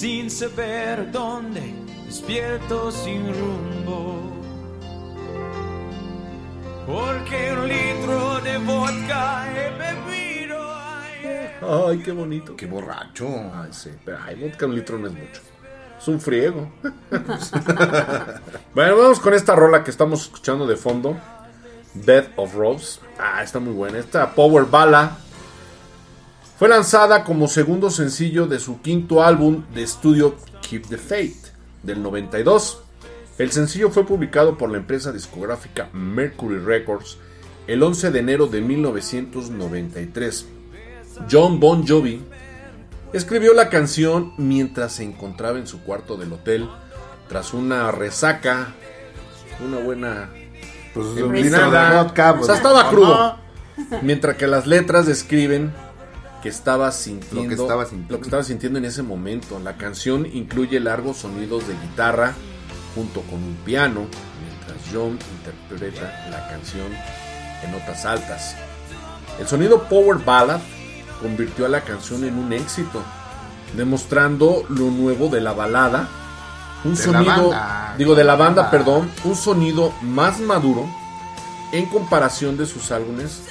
Sin 0.00 0.30
saber 0.30 1.12
dónde, 1.12 1.74
despierto 2.06 2.90
sin 2.90 3.34
rumbo. 3.34 4.18
Porque 6.86 7.52
un 7.52 7.68
litro 7.68 8.40
de 8.40 8.56
vodka 8.56 9.46
he 9.52 9.68
bebido 9.76 10.58
ayer. 10.72 11.52
Ay, 11.60 11.98
qué 11.98 12.12
bonito. 12.12 12.56
Qué 12.56 12.64
borracho. 12.64 13.28
Ay, 13.54 13.68
sí. 13.72 13.90
Pero 14.02 14.16
ay, 14.24 14.36
vodka 14.36 14.64
un 14.64 14.74
litro 14.74 14.98
no 14.98 15.08
es 15.08 15.12
mucho. 15.12 15.42
Es 16.00 16.08
un 16.08 16.18
friego. 16.18 16.72
bueno, 18.74 18.96
vamos 18.96 19.20
con 19.20 19.34
esta 19.34 19.54
rola 19.54 19.84
que 19.84 19.90
estamos 19.90 20.22
escuchando 20.22 20.66
de 20.66 20.76
fondo. 20.76 21.14
Death 21.92 22.30
of 22.36 22.54
Rose. 22.54 23.00
Ah, 23.18 23.42
está 23.42 23.60
muy 23.60 23.74
buena. 23.74 23.98
Esta 23.98 24.34
Power 24.34 24.64
Bala 24.64 25.18
fue 26.60 26.68
lanzada 26.68 27.24
como 27.24 27.48
segundo 27.48 27.88
sencillo 27.88 28.46
de 28.46 28.60
su 28.60 28.82
quinto 28.82 29.22
álbum 29.22 29.64
de 29.74 29.82
estudio 29.82 30.36
Keep 30.60 30.88
the 30.88 30.98
Faith 30.98 31.46
del 31.82 32.02
92. 32.02 32.82
El 33.38 33.50
sencillo 33.50 33.88
fue 33.88 34.04
publicado 34.04 34.58
por 34.58 34.70
la 34.70 34.76
empresa 34.76 35.10
discográfica 35.10 35.88
Mercury 35.94 36.58
Records 36.58 37.16
el 37.66 37.82
11 37.82 38.10
de 38.10 38.18
enero 38.18 38.46
de 38.46 38.60
1993. 38.60 40.48
John 41.32 41.60
Bon 41.60 41.88
Jovi 41.88 42.20
escribió 43.14 43.54
la 43.54 43.70
canción 43.70 44.34
mientras 44.36 44.92
se 44.92 45.04
encontraba 45.04 45.56
en 45.56 45.66
su 45.66 45.80
cuarto 45.80 46.18
del 46.18 46.30
hotel 46.30 46.68
tras 47.30 47.54
una 47.54 47.90
resaca, 47.90 48.74
una 49.66 49.78
buena 49.78 50.28
Pues 50.92 51.06
o 52.42 52.44
sea, 52.44 52.56
estaba 52.56 52.90
crudo. 52.90 53.38
Mientras 54.02 54.36
que 54.36 54.46
las 54.46 54.66
letras 54.66 55.06
describen 55.06 55.72
que 56.42 56.48
estaba 56.48 56.90
sintiendo 56.92 57.42
Lo 57.42 57.48
que 57.48 57.54
estaba 57.62 57.84
sintiendo. 57.84 58.12
lo 58.14 58.18
que 58.20 58.24
estaba 58.26 58.42
sintiendo 58.42 58.78
en 58.78 58.84
ese 58.84 59.02
momento. 59.02 59.58
La 59.60 59.76
canción 59.76 60.26
incluye 60.32 60.80
largos 60.80 61.18
sonidos 61.18 61.66
de 61.68 61.74
guitarra 61.74 62.34
junto 62.94 63.20
con 63.22 63.42
un 63.42 63.56
piano, 63.64 64.06
mientras 64.42 64.78
John 64.92 65.18
interpreta 65.38 66.28
la 66.30 66.48
canción 66.48 66.86
en 67.62 67.72
notas 67.72 68.04
altas. 68.04 68.56
El 69.38 69.46
sonido 69.46 69.84
Power 69.88 70.18
Ballad 70.24 70.60
convirtió 71.20 71.66
a 71.66 71.68
la 71.68 71.82
canción 71.82 72.24
en 72.24 72.36
un 72.38 72.52
éxito, 72.52 73.02
demostrando 73.76 74.64
lo 74.68 74.86
nuevo 74.90 75.28
de 75.28 75.40
la 75.40 75.52
balada, 75.52 76.08
un 76.84 76.94
De 76.94 77.02
sonido, 77.02 77.50
banda. 77.50 77.94
digo 77.98 78.14
de 78.14 78.24
la 78.24 78.36
banda, 78.36 78.70
perdón, 78.70 79.10
un 79.24 79.36
sonido 79.36 79.92
más 80.02 80.40
maduro 80.40 80.88
en 81.72 81.86
comparación 81.86 82.56
de 82.56 82.66
sus 82.66 82.90
álbumes 82.90 83.42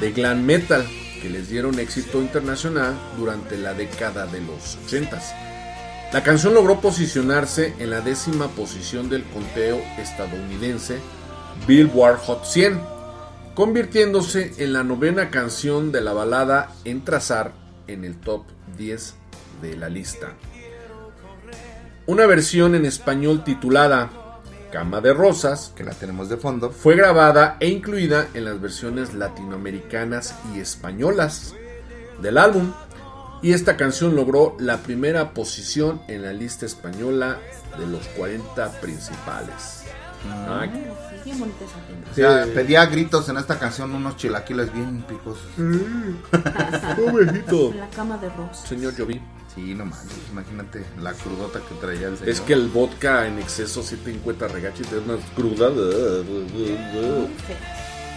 de 0.00 0.12
glam 0.12 0.42
metal 0.42 0.86
les 1.28 1.48
dieron 1.48 1.78
éxito 1.78 2.20
internacional 2.20 2.94
durante 3.16 3.56
la 3.56 3.74
década 3.74 4.26
de 4.26 4.40
los 4.40 4.78
80s. 4.88 5.32
La 6.12 6.22
canción 6.22 6.54
logró 6.54 6.80
posicionarse 6.80 7.74
en 7.78 7.90
la 7.90 8.00
décima 8.00 8.48
posición 8.48 9.08
del 9.08 9.24
conteo 9.24 9.80
estadounidense 9.98 10.98
Billboard 11.66 12.18
Hot 12.18 12.44
100, 12.44 12.80
convirtiéndose 13.54 14.52
en 14.58 14.72
la 14.72 14.84
novena 14.84 15.30
canción 15.30 15.90
de 15.90 16.00
la 16.00 16.12
balada 16.12 16.72
en 16.84 17.04
trazar 17.04 17.52
en 17.86 18.04
el 18.04 18.16
top 18.16 18.44
10 18.76 19.14
de 19.62 19.76
la 19.76 19.88
lista. 19.88 20.34
Una 22.06 22.26
versión 22.26 22.74
en 22.74 22.86
español 22.86 23.42
titulada 23.42 24.10
Cama 24.70 25.00
de 25.00 25.12
Rosas, 25.14 25.72
que 25.76 25.84
la 25.84 25.92
tenemos 25.92 26.28
de 26.28 26.36
fondo, 26.36 26.70
fue 26.70 26.96
grabada 26.96 27.56
e 27.60 27.68
incluida 27.68 28.28
en 28.34 28.44
las 28.44 28.60
versiones 28.60 29.14
latinoamericanas 29.14 30.34
y 30.54 30.60
españolas 30.60 31.54
del 32.20 32.38
álbum. 32.38 32.72
Y 33.42 33.52
esta 33.52 33.76
canción 33.76 34.16
logró 34.16 34.56
la 34.58 34.78
primera 34.78 35.32
posición 35.32 36.00
en 36.08 36.22
la 36.22 36.32
lista 36.32 36.66
española 36.66 37.38
de 37.78 37.86
los 37.86 38.06
40 38.08 38.80
principales. 38.80 39.84
Ah, 40.28 40.66
Sí, 40.66 41.16
bien 41.24 41.38
bonita 41.38 41.64
esa 41.64 41.78
tienda. 41.86 42.10
O 42.10 42.14
sea, 42.14 42.54
pedía 42.54 42.82
a 42.82 42.86
gritos 42.86 43.28
en 43.28 43.36
esta 43.36 43.58
canción 43.58 43.94
unos 43.94 44.16
chilaquiles 44.16 44.72
bien 44.72 45.02
picosos. 45.02 45.46
La 47.76 47.88
cama 47.90 48.16
de 48.18 48.28
Ross. 48.30 48.58
Señor 48.66 48.96
Jovi. 48.96 49.20
Sí, 49.56 49.74
no 49.74 49.86
manches, 49.86 50.18
imagínate 50.30 50.84
la 51.00 51.14
crudota 51.14 51.60
que 51.66 51.74
traía 51.76 52.08
el 52.08 52.18
señor. 52.18 52.28
Es 52.28 52.42
que 52.42 52.52
el 52.52 52.68
vodka 52.68 53.26
en 53.26 53.38
exceso 53.38 53.82
sí 53.82 53.96
te 53.96 54.12
encuentra 54.12 54.48
regacho 54.48 54.82
y 54.82 54.86
te 54.86 54.96
da 54.96 55.02
una 55.02 55.16
cruda. 55.34 55.70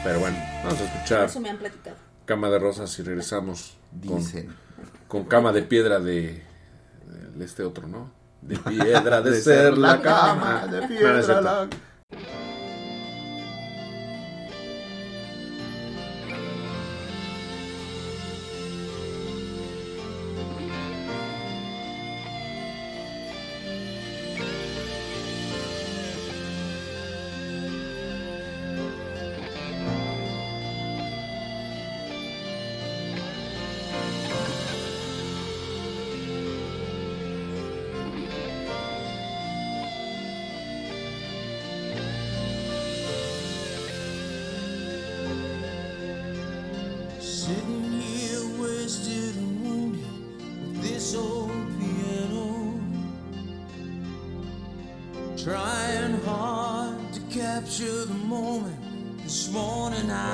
Pero 0.04 0.20
bueno, 0.20 0.38
vamos 0.66 0.82
a 0.82 0.84
escuchar 0.84 1.26
Eso 1.26 1.40
me 1.40 1.50
han 1.50 1.58
platicado. 1.58 1.96
Cama 2.26 2.50
de 2.50 2.60
Rosas 2.60 3.00
y 3.00 3.04
regresamos 3.04 3.78
con, 4.06 4.18
Dicen. 4.18 4.54
con 5.08 5.24
Cama 5.24 5.54
de 5.54 5.64
Piedra 5.64 6.00
de, 6.02 6.44
de 7.36 7.46
este 7.46 7.64
otro, 7.64 7.88
¿no? 7.88 8.12
De 8.42 8.58
piedra 8.58 9.22
de, 9.22 9.42
ser 9.42 9.78
la 9.78 10.02
cama. 10.02 10.68
de 10.68 10.82
No, 10.82 11.66
no 11.66 11.89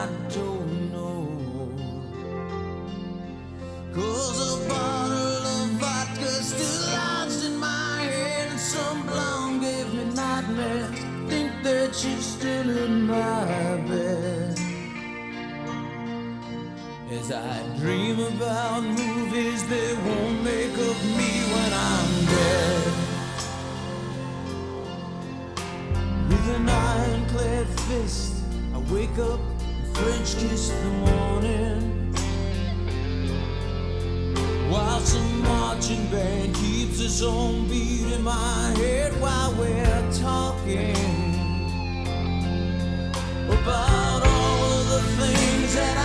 I 0.06 0.08
don't 0.30 0.92
know. 0.94 1.26
Cause 3.92 4.38
a 4.54 4.70
bottle 4.70 5.46
of 5.58 5.70
vodka 5.82 6.28
still 6.28 7.48
in 7.48 7.58
my 7.58 8.02
head. 8.02 8.52
And 8.52 8.60
some 8.60 9.02
blonde 9.08 9.62
gave 9.62 9.92
me 9.96 10.04
nightmares. 10.14 11.00
Think 11.28 11.52
that 11.64 11.96
still 11.96 12.70
in 12.86 13.08
my 13.08 13.82
bed. 13.90 14.60
As 17.10 17.32
I 17.32 17.64
dream 17.80 18.20
about 18.20 18.84
movies 18.84 19.68
that 19.70 19.94
won't 20.06 20.44
make 20.44 20.78
of 20.90 20.98
me 21.18 21.32
when 21.54 21.72
I'm 21.90 22.12
dead. 22.36 22.94
With 26.30 26.56
an 26.58 26.70
ironclad 26.70 27.68
fist, 27.88 28.36
I 28.76 28.78
wake 28.94 29.18
up 29.18 29.55
French 30.26 30.50
kiss 30.50 30.70
the 30.70 30.90
morning. 30.90 32.14
While 34.70 35.00
some 35.02 35.42
marching 35.44 36.08
band 36.08 36.56
keeps 36.56 37.00
its 37.00 37.22
own 37.22 37.68
beat 37.68 38.12
in 38.12 38.24
my 38.24 38.74
head 38.78 39.14
while 39.22 39.54
we're 39.54 40.12
talking 40.14 40.96
about 43.48 44.26
all 44.26 44.64
of 44.64 44.90
the 44.90 45.02
things 45.22 45.76
that 45.76 45.98
I 45.98 46.05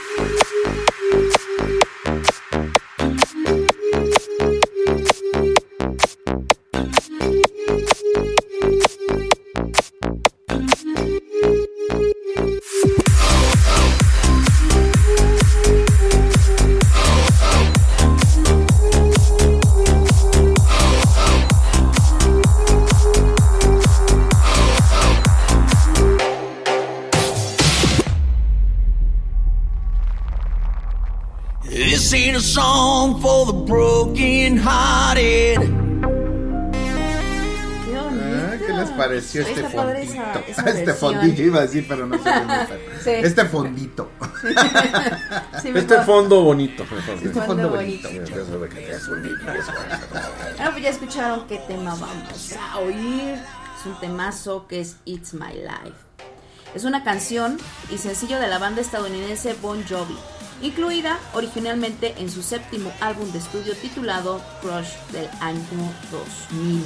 Pareció 39.39 39.41
este 39.65 39.77
fondito? 39.77 39.97
esa- 40.13 40.39
esa 40.47 40.61
este 40.69 40.85
versión. 40.85 40.97
fondito 41.13 41.41
iba 41.41 41.59
a 41.59 41.61
decir, 41.61 41.85
pero 41.87 42.05
no 42.07 42.17
sé. 42.21 42.29
Sí. 43.03 43.09
Este 43.09 43.45
fondito. 43.45 44.11
Sí, 45.61 45.69
Este 45.69 45.71
mejor. 45.95 46.05
fondo 46.05 46.41
bonito. 46.43 46.83
Este 47.23 47.41
fondo 47.41 47.69
bonito. 47.69 48.09
Pues 50.71 50.83
ya 50.83 50.89
escucharon 50.89 51.47
qué 51.47 51.57
tema 51.67 51.95
vamos 51.95 52.53
a 52.59 52.77
oír. 52.79 53.35
Es 53.79 53.85
un 53.85 53.99
temazo 53.99 54.67
que 54.67 54.81
es 54.81 54.97
It's 55.05 55.33
My 55.33 55.53
Life. 55.53 55.97
Es 56.75 56.83
una 56.83 57.03
canción 57.03 57.57
y 57.89 57.97
sencillo 57.97 58.39
de 58.39 58.47
la 58.47 58.57
banda 58.59 58.79
estadounidense 58.81 59.53
Bon 59.61 59.83
Jovi, 59.87 60.15
incluida 60.61 61.19
originalmente 61.33 62.15
en 62.17 62.29
su 62.29 62.43
séptimo 62.43 62.91
álbum 62.99 63.31
de 63.31 63.39
estudio 63.39 63.75
titulado 63.75 64.41
Crush 64.61 64.93
del 65.11 65.29
año 65.39 65.59
2000. 66.11 66.85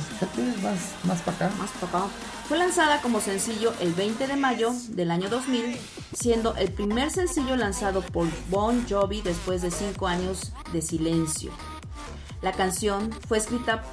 Más, 0.62 0.94
más 1.04 1.22
para 1.22 1.48
acá. 1.48 1.56
Más 1.58 1.72
para 1.72 2.04
acá. 2.04 2.12
Fue 2.48 2.58
lanzada 2.58 3.02
como 3.02 3.22
sencillo 3.22 3.74
el 3.80 3.94
20 3.94 4.28
de 4.28 4.36
mayo 4.36 4.72
del 4.90 5.10
año 5.10 5.30
2000, 5.30 5.78
siendo 6.14 6.56
el 6.56 6.72
primer 6.72 7.10
sencillo 7.10 7.56
lanzado 7.56 8.02
por 8.02 8.28
Bon 8.50 8.86
Jovi 8.88 9.22
después 9.22 9.62
de 9.64 9.72
cinco 9.72 10.08
años 10.08 10.54
de 10.72 10.82
silencio. 10.82 11.52
La 12.42 12.52
canción 12.52 13.12
fue 13.28 13.40
escrita 13.40 13.84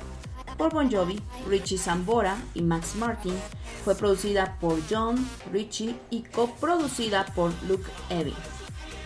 por 0.59 0.75
Bon 0.75 0.91
Jovi, 0.93 1.19
Richie 1.49 1.79
Sambora 1.79 2.37
y 2.53 2.61
Max 2.61 2.95
Martin. 2.97 3.35
Fue 3.85 3.95
producida 3.95 4.59
por 4.61 4.79
John 4.89 5.17
Richie 5.51 5.97
y 6.11 6.23
coproducida 6.23 7.25
por 7.35 7.51
Luke 7.65 7.91
Evans. 8.11 8.52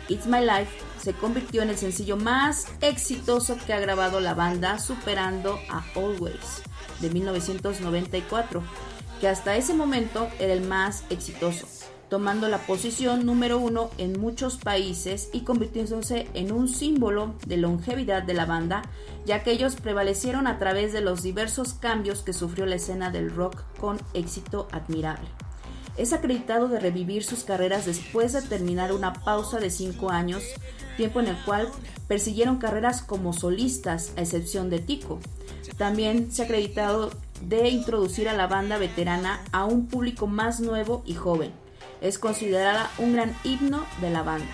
It's 0.08 0.26
My 0.26 0.40
Life 0.40 0.70
se 1.02 1.14
convirtió 1.14 1.62
en 1.62 1.70
el 1.70 1.76
sencillo 1.76 2.16
más 2.16 2.66
exitoso 2.80 3.56
que 3.66 3.72
ha 3.72 3.80
grabado 3.80 4.20
la 4.20 4.34
banda, 4.34 4.78
superando 4.78 5.58
a 5.68 5.84
Always 5.96 6.62
de 7.00 7.10
1994, 7.10 8.62
que 9.20 9.28
hasta 9.28 9.56
ese 9.56 9.74
momento 9.74 10.28
era 10.38 10.52
el 10.52 10.62
más 10.62 11.04
exitoso, 11.10 11.66
tomando 12.08 12.48
la 12.48 12.58
posición 12.58 13.26
número 13.26 13.58
uno 13.58 13.90
en 13.98 14.20
muchos 14.20 14.58
países 14.58 15.28
y 15.32 15.40
convirtiéndose 15.40 16.28
en 16.34 16.52
un 16.52 16.68
símbolo 16.68 17.34
de 17.46 17.56
longevidad 17.56 18.22
de 18.22 18.34
la 18.34 18.46
banda, 18.46 18.82
ya 19.24 19.42
que 19.42 19.50
ellos 19.50 19.74
prevalecieron 19.74 20.46
a 20.46 20.58
través 20.58 20.92
de 20.92 21.00
los 21.00 21.22
diversos 21.22 21.74
cambios 21.74 22.22
que 22.22 22.32
sufrió 22.32 22.64
la 22.64 22.76
escena 22.76 23.10
del 23.10 23.34
rock 23.34 23.62
con 23.80 23.98
éxito 24.14 24.68
admirable. 24.70 25.28
Es 25.96 26.12
acreditado 26.12 26.68
de 26.68 26.78
revivir 26.78 27.24
sus 27.24 27.44
carreras 27.44 27.86
después 27.86 28.32
de 28.32 28.42
terminar 28.42 28.92
una 28.92 29.12
pausa 29.14 29.58
de 29.58 29.70
5 29.70 30.10
años, 30.10 30.42
tiempo 30.96 31.20
en 31.20 31.28
el 31.28 31.44
cual 31.44 31.68
persiguieron 32.06 32.58
carreras 32.58 33.02
como 33.02 33.32
solistas, 33.32 34.12
a 34.16 34.20
excepción 34.20 34.68
de 34.68 34.78
Tico. 34.78 35.18
También 35.78 36.30
se 36.30 36.42
ha 36.42 36.44
acreditado 36.44 37.10
de 37.42 37.68
introducir 37.68 38.28
a 38.28 38.34
la 38.34 38.46
banda 38.46 38.78
veterana 38.78 39.40
a 39.52 39.64
un 39.64 39.86
público 39.86 40.26
más 40.26 40.60
nuevo 40.60 41.02
y 41.06 41.14
joven. 41.14 41.52
Es 42.00 42.18
considerada 42.18 42.90
un 42.98 43.14
gran 43.14 43.34
himno 43.42 43.84
de 44.00 44.10
la 44.10 44.22
banda. 44.22 44.46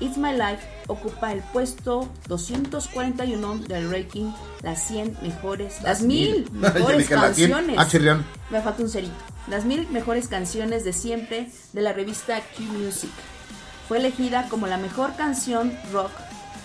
It's 0.00 0.16
My 0.16 0.32
Life 0.32 0.64
ocupa 0.86 1.32
el 1.32 1.40
puesto 1.40 2.08
241 2.28 3.58
del 3.66 3.90
ranking 3.90 4.30
las 4.62 4.86
100 4.86 5.18
mejores, 5.22 5.82
las 5.82 6.02
mil 6.02 6.44
Yo 6.52 6.52
mejores 6.52 6.98
dije 6.98 7.16
las 7.16 7.34
100. 7.34 7.50
canciones. 7.50 7.76
Ah. 7.78 8.24
Me 8.50 8.60
falta 8.60 8.82
un 8.82 8.88
cerito. 8.88 9.14
Las 9.50 9.64
mil 9.64 9.88
mejores 9.88 10.28
canciones 10.28 10.84
de 10.84 10.92
siempre 10.92 11.50
de 11.72 11.80
la 11.80 11.94
revista 11.94 12.40
Q 12.56 12.64
Music. 12.64 13.10
Fue 13.88 13.96
elegida 13.96 14.46
como 14.50 14.66
la 14.66 14.76
mejor 14.76 15.16
canción 15.16 15.74
rock 15.90 16.10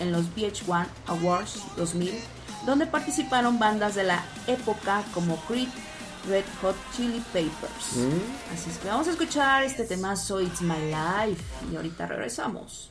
en 0.00 0.12
los 0.12 0.26
VH1 0.36 0.86
Awards 1.06 1.62
2000, 1.76 2.12
donde 2.66 2.86
participaron 2.86 3.58
bandas 3.58 3.94
de 3.94 4.04
la 4.04 4.22
época 4.46 5.02
como 5.14 5.36
Creed, 5.46 5.68
Red 6.28 6.44
Hot 6.60 6.76
Chili 6.94 7.22
Peppers. 7.32 7.96
Mm. 7.96 8.54
Así 8.54 8.68
es 8.68 8.76
que 8.76 8.88
vamos 8.88 9.08
a 9.08 9.12
escuchar 9.12 9.64
este 9.64 9.84
temazo 9.84 10.42
It's 10.42 10.60
My 10.60 10.76
Life 10.76 11.42
y 11.72 11.76
ahorita 11.76 12.06
regresamos. 12.06 12.90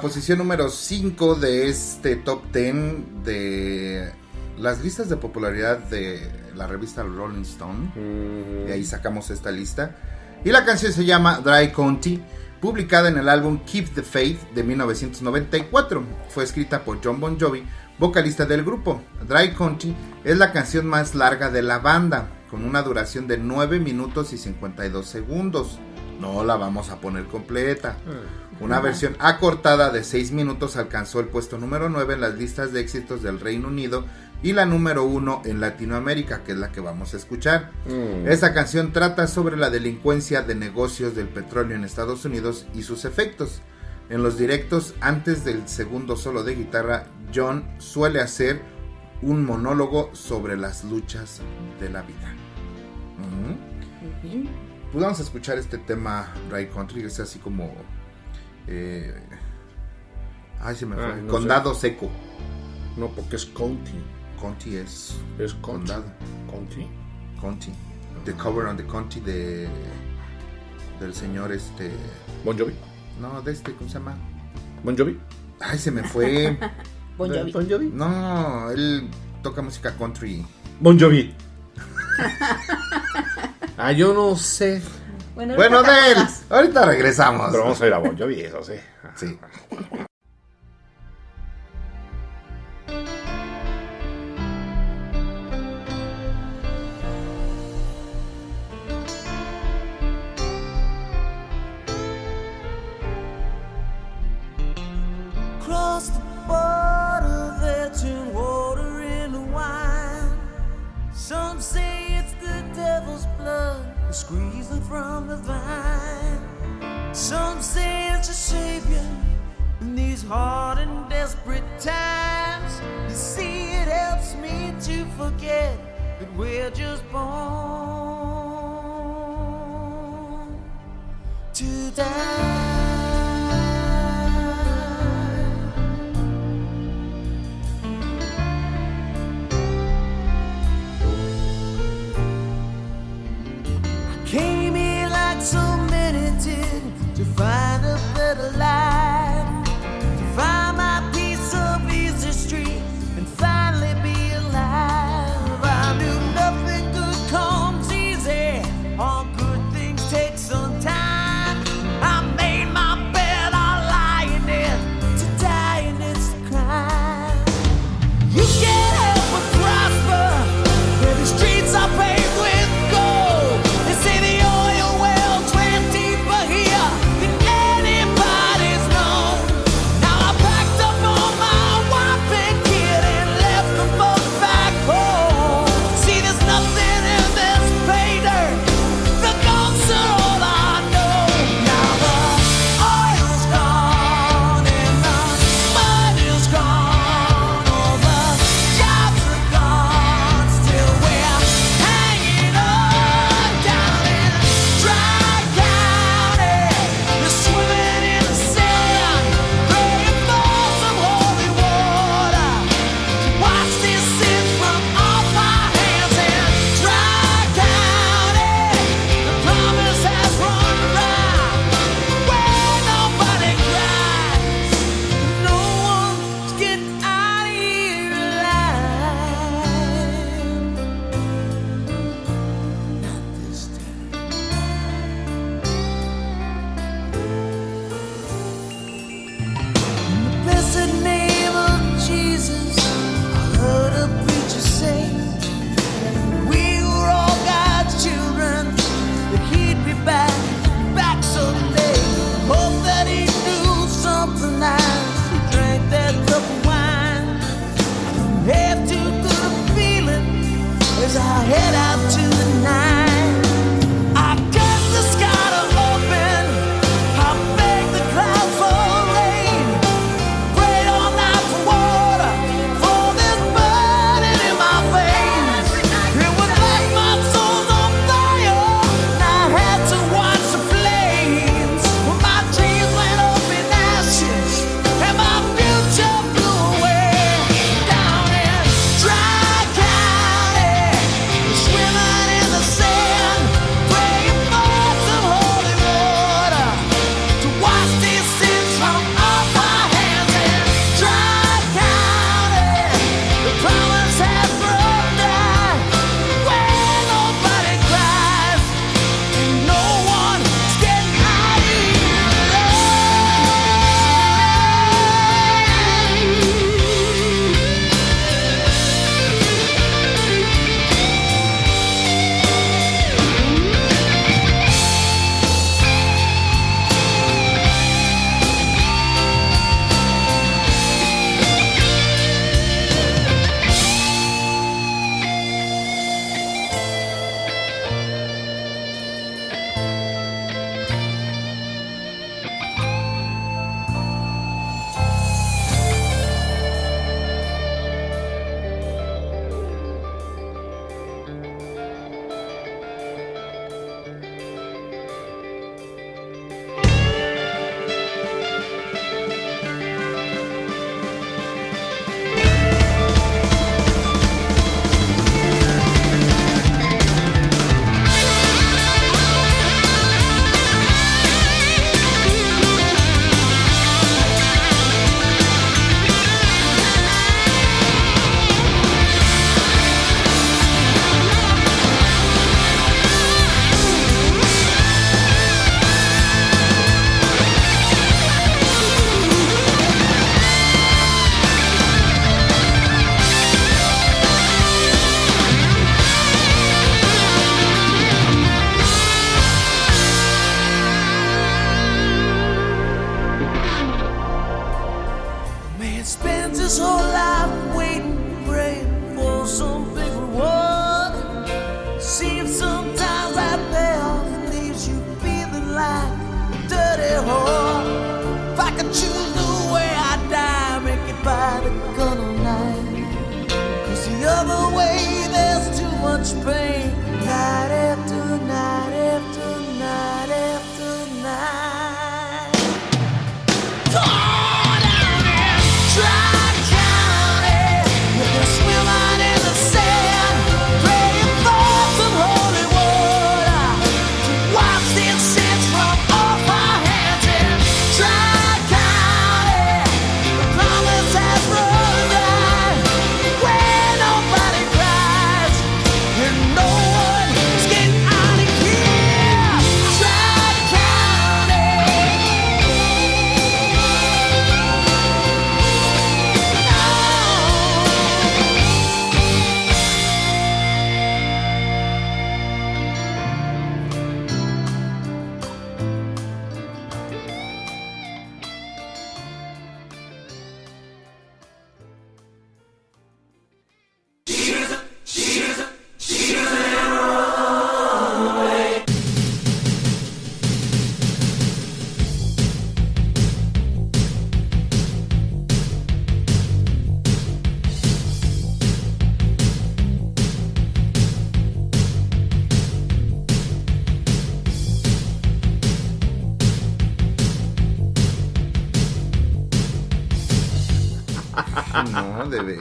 la 0.00 0.08
posición 0.08 0.38
número 0.38 0.70
5 0.70 1.34
de 1.34 1.68
este 1.68 2.16
top 2.16 2.50
10 2.54 3.22
de 3.22 4.10
las 4.56 4.82
listas 4.82 5.10
de 5.10 5.18
popularidad 5.18 5.76
de 5.76 6.26
la 6.56 6.66
revista 6.66 7.02
Rolling 7.02 7.42
Stone. 7.42 7.92
De 8.64 8.72
ahí 8.72 8.82
sacamos 8.82 9.28
esta 9.28 9.50
lista. 9.50 9.94
Y 10.42 10.52
la 10.52 10.64
canción 10.64 10.94
se 10.94 11.04
llama 11.04 11.42
Dry 11.44 11.70
County, 11.72 12.18
publicada 12.62 13.10
en 13.10 13.18
el 13.18 13.28
álbum 13.28 13.58
Keep 13.66 13.94
the 13.94 14.02
Faith 14.02 14.40
de 14.54 14.62
1994. 14.62 16.02
Fue 16.30 16.44
escrita 16.44 16.82
por 16.82 17.04
John 17.04 17.20
Bon 17.20 17.38
Jovi, 17.38 17.62
vocalista 17.98 18.46
del 18.46 18.64
grupo. 18.64 19.02
Dry 19.28 19.52
County 19.52 19.94
es 20.24 20.38
la 20.38 20.50
canción 20.52 20.86
más 20.86 21.14
larga 21.14 21.50
de 21.50 21.60
la 21.60 21.78
banda, 21.78 22.26
con 22.50 22.64
una 22.64 22.80
duración 22.80 23.28
de 23.28 23.36
9 23.36 23.78
minutos 23.80 24.32
y 24.32 24.38
52 24.38 25.06
segundos. 25.06 25.78
No 26.18 26.42
la 26.42 26.56
vamos 26.56 26.88
a 26.88 27.02
poner 27.02 27.26
completa. 27.26 27.98
Una 28.60 28.78
versión 28.80 29.16
acortada 29.18 29.90
de 29.90 30.04
6 30.04 30.32
minutos 30.32 30.76
alcanzó 30.76 31.20
el 31.20 31.26
puesto 31.26 31.56
número 31.56 31.88
9 31.88 32.14
en 32.14 32.20
las 32.20 32.34
listas 32.34 32.72
de 32.72 32.80
éxitos 32.80 33.22
del 33.22 33.40
Reino 33.40 33.68
Unido 33.68 34.04
y 34.42 34.52
la 34.52 34.66
número 34.66 35.04
1 35.04 35.42
en 35.46 35.60
Latinoamérica, 35.60 36.44
que 36.44 36.52
es 36.52 36.58
la 36.58 36.70
que 36.70 36.80
vamos 36.80 37.14
a 37.14 37.16
escuchar. 37.16 37.70
Mm. 37.86 38.28
Esta 38.28 38.52
canción 38.52 38.92
trata 38.92 39.26
sobre 39.26 39.56
la 39.56 39.70
delincuencia 39.70 40.42
de 40.42 40.54
negocios 40.54 41.14
del 41.14 41.28
petróleo 41.28 41.76
en 41.76 41.84
Estados 41.84 42.24
Unidos 42.26 42.66
y 42.74 42.82
sus 42.82 43.06
efectos. 43.06 43.62
En 44.10 44.22
los 44.22 44.36
directos, 44.36 44.94
antes 45.00 45.44
del 45.44 45.66
segundo 45.66 46.16
solo 46.16 46.42
de 46.42 46.54
guitarra, 46.54 47.06
John 47.34 47.64
suele 47.78 48.20
hacer 48.20 48.60
un 49.22 49.44
monólogo 49.44 50.10
sobre 50.14 50.56
las 50.56 50.84
luchas 50.84 51.40
de 51.80 51.90
la 51.90 52.02
vida. 52.02 52.34
Pues 54.92 55.04
vamos 55.04 55.20
a 55.20 55.22
escuchar 55.22 55.58
este 55.58 55.78
tema 55.78 56.32
Dry 56.50 56.68
Country, 56.68 57.02
que 57.02 57.06
es 57.06 57.20
así 57.20 57.38
como. 57.38 57.72
Eh, 58.70 59.14
ay, 60.60 60.74
se 60.76 60.86
me 60.86 60.94
fue. 60.96 61.04
Ah, 61.04 61.16
no 61.16 61.32
Condado 61.32 61.74
sé. 61.74 61.90
seco. 61.90 62.08
No, 62.96 63.08
porque 63.08 63.36
es 63.36 63.46
county. 63.46 63.92
County 64.40 64.76
es. 64.76 65.16
Es 65.38 65.52
county. 65.54 65.60
condado. 65.62 66.04
County. 66.50 66.86
County. 67.40 67.72
The 68.24 68.32
cover 68.34 68.66
on 68.66 68.76
the 68.76 68.84
county 68.86 69.20
de. 69.20 69.68
Del 71.00 71.14
señor 71.14 71.52
este. 71.52 71.90
Bon 72.44 72.56
Jovi. 72.58 72.74
No, 73.20 73.42
de 73.42 73.52
este, 73.52 73.74
¿cómo 73.74 73.88
se 73.88 73.94
llama? 73.98 74.16
Bon 74.84 74.96
Jovi. 74.96 75.18
Ay, 75.60 75.78
se 75.78 75.90
me 75.90 76.02
fue. 76.04 76.58
Bon 77.18 77.28
Jovi. 77.28 77.52
Bon 77.52 77.68
Jovi. 77.68 77.90
No, 77.92 78.70
él 78.70 79.10
toca 79.42 79.60
música 79.60 79.94
country. 79.96 80.46
Bon 80.80 80.98
Jovi. 80.98 81.34
ah, 83.76 83.92
yo 83.92 84.14
no 84.14 84.36
sé. 84.36 84.80
Bueno, 85.34 85.54
Bueno, 85.56 85.82
de 85.82 86.12
él. 86.12 86.18
Ahorita 86.50 86.84
regresamos. 86.84 87.48
Pero 87.50 87.62
vamos 87.62 87.80
a 87.80 87.86
ir 87.86 87.94
a 87.94 87.98
Bon 87.98 88.18
Jovi, 88.18 88.40
eso 88.40 88.62
sí. 88.62 88.74
Sí. 89.14 89.38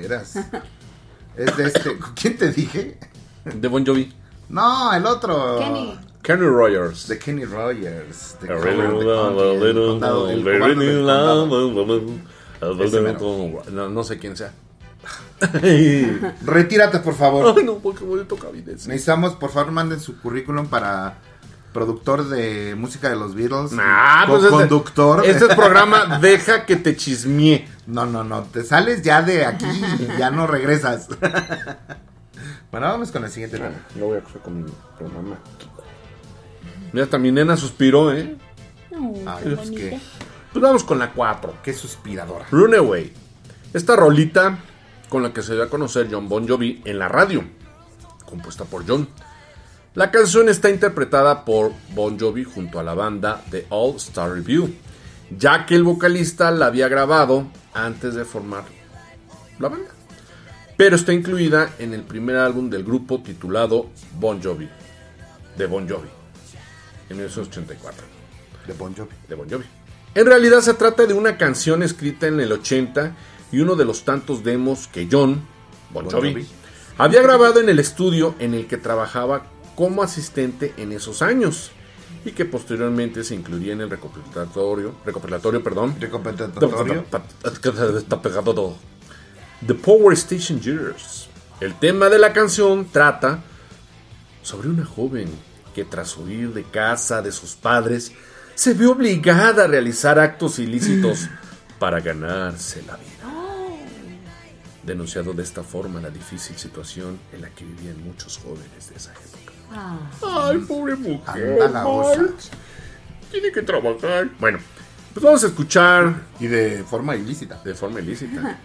veras. 0.10 0.36
Es 1.38 1.58
de 1.58 1.68
este. 1.68 1.98
¿Quién 2.20 2.38
te 2.38 2.52
dije? 2.52 2.98
De 3.46 3.68
Bon 3.68 3.86
Jovi. 3.86 4.12
No, 4.50 4.94
el 4.94 5.06
otro. 5.06 5.60
Kenny. 5.60 6.00
Kenny 6.22 6.46
Rogers. 6.46 7.08
De 7.08 7.18
Kenny 7.18 7.46
Rogers. 7.46 8.38
De 8.42 8.48
No, 13.72 13.90
no 13.90 14.04
sé 14.04 14.20
quién 14.20 14.36
sea. 14.36 14.52
Retírate, 16.46 17.00
por 17.00 17.16
favor. 17.16 17.56
Ay, 17.58 17.64
no, 17.64 17.76
porque 17.76 18.04
voy 18.04 18.20
a 18.20 18.28
tocar 18.28 18.52
videos. 18.52 18.86
Necesitamos, 18.88 19.36
por 19.36 19.52
favor, 19.52 19.72
manden 19.72 20.02
su 20.02 20.20
currículum 20.20 20.68
para 20.68 21.18
productor 21.74 22.28
de 22.30 22.76
música 22.76 23.10
de 23.10 23.16
los 23.16 23.36
Beatles. 23.36 23.72
Ah, 23.80 24.24
co- 24.26 24.34
pues 24.34 24.44
este- 24.46 24.56
conductor. 24.58 25.26
Este 25.26 25.46
es 25.46 25.56
programa 25.56 26.20
Deja 26.22 26.66
que 26.66 26.76
te 26.76 26.96
chismee. 26.96 27.68
No, 27.88 28.06
no, 28.06 28.24
no. 28.24 28.44
Te 28.44 28.64
sales 28.64 29.02
ya 29.02 29.22
de 29.22 29.46
aquí 29.46 29.66
y 30.00 30.08
ya 30.18 30.32
no 30.32 30.48
regresas. 30.48 31.08
bueno, 32.72 32.88
vamos 32.88 33.12
con 33.12 33.24
el 33.24 33.32
siguiente 33.32 33.58
tema. 33.58 33.72
Yo 33.96 34.06
voy 34.08 34.18
a 34.18 34.22
coger 34.22 34.42
con 34.42 34.64
mi 34.64 34.72
programa. 34.98 35.38
Mira, 36.92 37.04
hasta 37.06 37.18
mi 37.18 37.32
nena 37.32 37.56
suspiró, 37.56 38.12
¿eh? 38.14 38.36
Ay, 39.26 39.56
pues 39.56 39.70
Pues 40.52 40.62
vamos 40.64 40.84
con 40.84 40.98
la 41.00 41.12
4. 41.14 41.56
qué 41.64 41.74
suspiradora. 41.74 42.46
Runaway. 42.52 43.14
Esta 43.74 43.96
rolita 43.96 44.58
con 45.08 45.22
la 45.24 45.32
que 45.34 45.42
se 45.44 45.54
dio 45.54 45.64
a 45.64 45.70
conocer 45.70 46.08
John 46.12 46.28
Bon 46.28 46.48
Jovi 46.48 46.82
en 46.86 46.98
la 47.00 47.08
radio, 47.08 47.44
compuesta 48.26 48.66
por 48.66 48.86
John. 48.88 49.08
La 49.96 50.12
canción 50.12 50.50
está 50.50 50.70
interpretada 50.70 51.44
por 51.46 51.72
Bon 51.96 52.18
Jovi 52.20 52.44
junto 52.44 52.80
a 52.80 52.84
la 52.84 52.94
banda 52.94 53.44
The 53.50 53.66
All 53.70 53.96
Star 53.96 54.32
Review, 54.32 54.72
ya 55.36 55.66
que 55.66 55.74
el 55.74 55.84
vocalista 55.84 56.52
la 56.52 56.68
había 56.68 56.88
grabado 56.88 57.48
antes 57.74 58.14
de 58.14 58.24
formar 58.24 58.66
la 59.58 59.70
banda. 59.70 59.90
Pero 60.78 60.96
está 60.96 61.12
incluida 61.12 61.74
en 61.80 61.96
el 61.96 62.04
primer 62.04 62.36
álbum 62.36 62.70
del 62.70 62.84
grupo 62.84 63.22
titulado 63.24 63.90
Bon 64.20 64.42
Jovi, 64.42 64.70
de 65.58 65.66
Bon 65.66 65.90
Jovi, 65.90 66.08
en 67.10 67.18
1984 67.18 68.06
De 68.68 68.74
Bon 68.74 68.96
Jovi. 68.96 69.10
de 69.28 69.36
Bon 69.36 69.50
Jovi. 69.50 69.66
En 70.14 70.26
realidad 70.28 70.62
se 70.62 70.76
trata 70.76 71.08
de 71.08 71.16
una 71.16 71.36
canción 71.38 71.82
escrita 71.82 72.28
en 72.28 72.40
el 72.40 72.52
80 72.52 73.16
y 73.52 73.60
uno 73.60 73.76
de 73.76 73.86
los 73.86 74.06
tantos 74.06 74.44
demos 74.44 74.88
que 74.88 75.08
John 75.12 75.42
Bon 75.92 76.06
Bon 76.06 76.14
Jovi, 76.14 76.32
Jovi. 76.32 76.48
había 77.00 77.24
grabado 77.24 77.60
en 77.60 77.70
el 77.70 77.80
estudio 77.80 78.36
en 78.38 78.54
el 78.54 78.68
que 78.68 78.78
trabajaba 78.78 79.48
como 79.80 80.04
asistente 80.04 80.74
en 80.76 80.92
esos 80.92 81.22
años 81.22 81.72
y 82.26 82.32
que 82.32 82.44
posteriormente 82.44 83.24
se 83.24 83.34
incluiría 83.34 83.72
en 83.72 83.80
el 83.80 83.90
recopilatorio, 83.90 84.96
recopilatorio, 85.06 85.64
perdón, 85.64 85.96
Recopilatorio. 85.98 87.06
Está 87.98 88.22
pegado 88.22 88.54
todo. 88.54 88.76
The 89.66 89.76
Power 89.76 90.12
Station 90.18 90.60
Years. 90.60 91.30
El 91.62 91.80
tema 91.80 92.10
de 92.10 92.20
la 92.20 92.34
canción 92.34 92.90
trata 92.92 93.42
sobre 94.42 94.68
una 94.68 94.84
joven 94.84 95.30
que 95.74 95.86
tras 95.86 96.18
huir 96.18 96.54
de 96.54 96.64
casa 96.64 97.22
de 97.22 97.32
sus 97.32 97.56
padres 97.56 98.12
se 98.56 98.74
vio 98.74 98.92
obligada 98.92 99.64
a 99.64 99.68
realizar 99.68 100.20
actos 100.20 100.60
ilícitos 100.60 101.30
para 101.80 102.02
ganarse 102.02 102.84
la 102.86 102.98
vida. 102.98 103.20
Denunciado 104.84 105.32
de 105.32 105.44
esta 105.44 105.64
forma 105.64 106.02
la 106.02 106.10
difícil 106.10 106.58
situación 106.58 107.18
en 107.32 107.44
la 107.44 107.50
que 107.52 107.64
vivían 107.64 108.04
muchos 108.04 108.40
jóvenes 108.40 108.90
de 108.90 108.98
esa 108.98 109.12
época. 109.12 109.29
Ay, 109.72 110.58
pobre 110.60 110.96
mujer. 110.96 111.62
Anda 111.64 111.84
la. 111.84 112.28
Tiene 113.32 113.52
que 113.52 113.62
trabajar. 113.62 114.30
Bueno, 114.40 114.60
pues 115.14 115.24
vamos 115.24 115.44
a 115.44 115.48
escuchar 115.48 116.14
Y 116.40 116.48
de 116.48 116.84
forma 116.84 117.16
ilícita. 117.16 117.60
de 117.64 117.76
forma 117.76 118.00
ilícita 118.00 118.58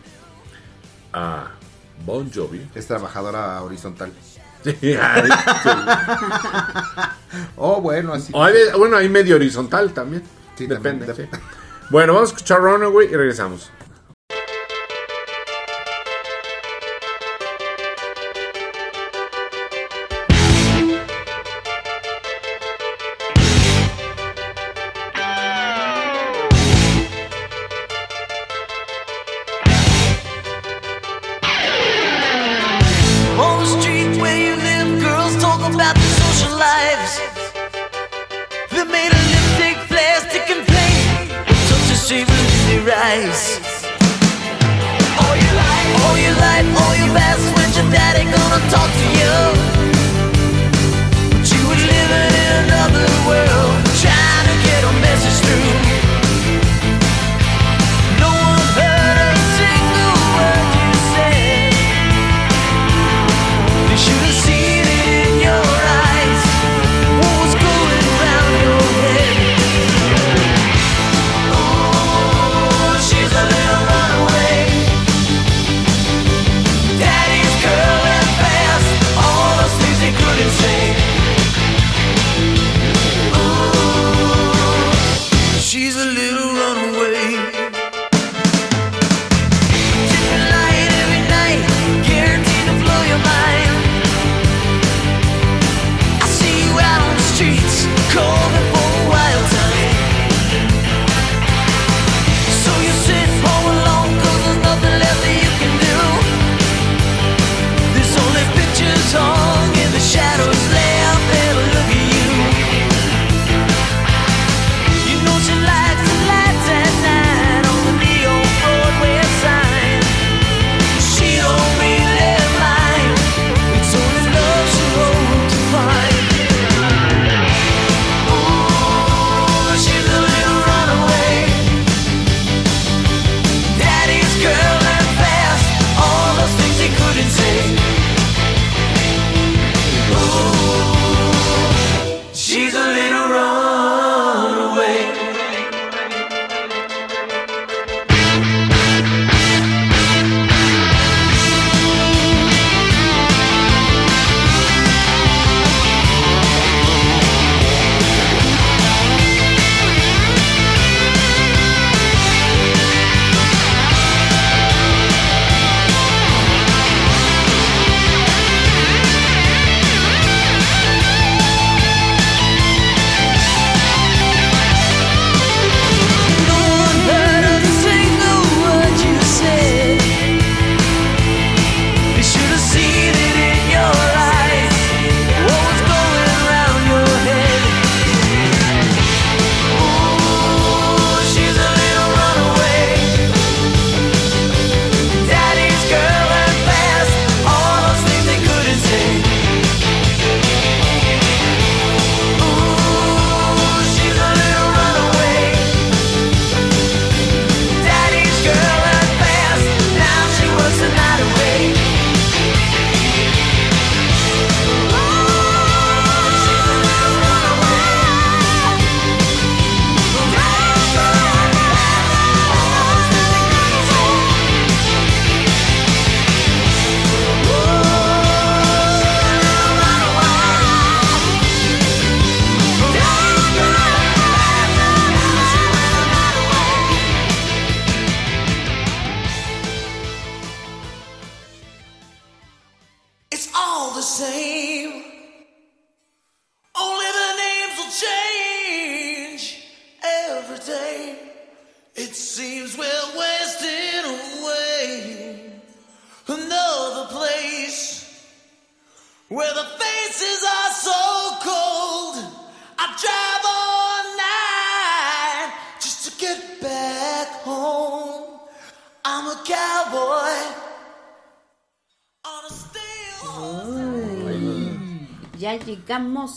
a 1.12 1.48
Bon 2.04 2.30
Jovi. 2.32 2.66
Es 2.74 2.86
trabajadora 2.86 3.62
horizontal. 3.62 4.12
Ay. 4.64 5.30
Oh, 7.56 7.80
bueno, 7.80 8.12
así. 8.12 8.32
O 8.34 8.42
hay 8.42 8.52
de- 8.54 8.72
bueno, 8.74 8.96
hay 8.96 9.08
medio 9.08 9.36
horizontal 9.36 9.92
también. 9.92 10.22
Sí, 10.56 10.66
Depende. 10.66 11.12
sí. 11.14 11.22
Bueno, 11.90 12.14
vamos 12.14 12.30
a 12.30 12.32
escuchar 12.34 12.60
Runaway 12.60 13.08
y 13.12 13.16
regresamos. 13.16 13.70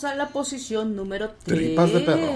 A 0.04 0.14
la 0.14 0.28
posición 0.28 0.94
número 0.96 1.30
3. 1.44 1.58
Tripas 1.58 1.92
de 1.92 2.00
perro. 2.00 2.32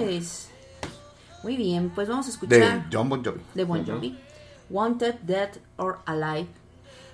Muy 1.42 1.56
bien, 1.56 1.90
pues 1.90 2.08
vamos 2.08 2.26
a 2.26 2.30
escuchar 2.30 2.58
De 2.88 2.96
John 2.96 3.08
Bon 3.08 3.24
Jovi. 3.24 3.40
de 3.54 3.64
Bon 3.64 3.84
Jovi. 3.84 4.18
Wanted, 4.70 5.14
Dead 5.22 5.50
or 5.76 5.98
Alive. 6.06 6.48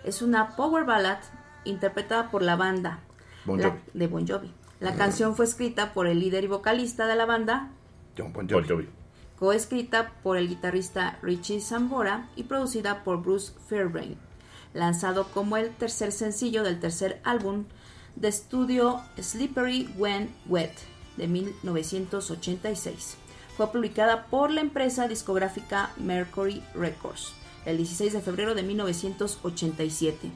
Es 0.04 0.22
una 0.22 0.54
power 0.56 0.84
ballad 0.84 1.18
interpretada 1.64 2.30
por 2.30 2.42
la 2.42 2.56
banda 2.56 3.00
Bon 3.44 3.60
la- 3.60 3.76
de 3.94 4.06
Bon 4.06 4.26
Jovi. 4.26 4.50
La 4.80 4.94
canción 4.94 5.34
fue 5.34 5.44
escrita 5.44 5.92
por 5.92 6.06
el 6.06 6.20
líder 6.20 6.44
y 6.44 6.46
vocalista 6.46 7.06
de 7.06 7.16
la 7.16 7.26
banda, 7.26 7.70
John 8.16 8.32
Bon 8.32 8.48
Jovi. 8.48 8.88
coescrita 9.38 10.12
por 10.22 10.36
el 10.36 10.48
guitarrista 10.48 11.18
Richie 11.22 11.60
Sambora 11.60 12.28
y 12.36 12.44
producida 12.44 13.02
por 13.04 13.22
Bruce 13.22 13.52
Fairbairn, 13.68 14.16
lanzado 14.74 15.28
como 15.28 15.56
el 15.56 15.70
tercer 15.70 16.12
sencillo 16.12 16.62
del 16.62 16.78
tercer 16.80 17.20
álbum 17.24 17.64
de 18.20 18.28
estudio 18.28 19.00
Slippery 19.20 19.88
When 19.96 20.28
Wet 20.46 20.74
de 21.16 21.28
1986. 21.28 23.16
Fue 23.56 23.70
publicada 23.72 24.26
por 24.26 24.50
la 24.50 24.60
empresa 24.60 25.08
discográfica 25.08 25.90
Mercury 25.96 26.62
Records 26.74 27.32
el 27.68 27.76
16 27.76 28.14
de 28.14 28.20
febrero 28.20 28.54
de 28.54 28.62
1987. 28.62 30.30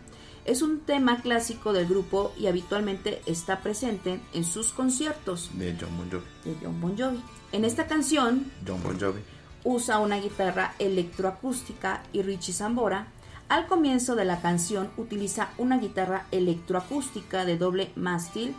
Es 0.45 0.61
un 0.61 0.80
tema 0.80 1.22
clásico 1.22 1.72
del 1.72 1.87
grupo 1.87 2.33
y 2.39 2.47
habitualmente 2.47 3.22
está 3.26 3.61
presente 3.61 4.20
en 4.35 4.45
sus 4.45 4.72
conciertos 4.72 5.51
De 5.55 5.76
John 5.80 5.97
Bon 5.97 6.11
Jovi. 6.11 6.24
de 6.45 6.57
John 6.61 6.80
Bon 6.80 6.99
Jovi. 6.99 7.22
En 7.53 7.64
esta 7.64 7.87
canción 7.87 8.51
John 8.66 8.83
Bon 8.83 8.99
Jovi. 9.01 9.20
usa 9.64 9.99
una 9.99 10.18
guitarra 10.18 10.74
electroacústica 10.78 12.03
y 12.12 12.22
Richie 12.22 12.53
Zambora 12.53 13.07
al 13.53 13.67
comienzo 13.67 14.15
de 14.15 14.25
la 14.25 14.41
canción 14.41 14.89
utiliza 14.97 15.51
una 15.59 15.77
guitarra 15.77 16.25
electroacústica 16.31 17.45
de 17.45 17.59
doble 17.59 17.93
mástil, 17.97 18.55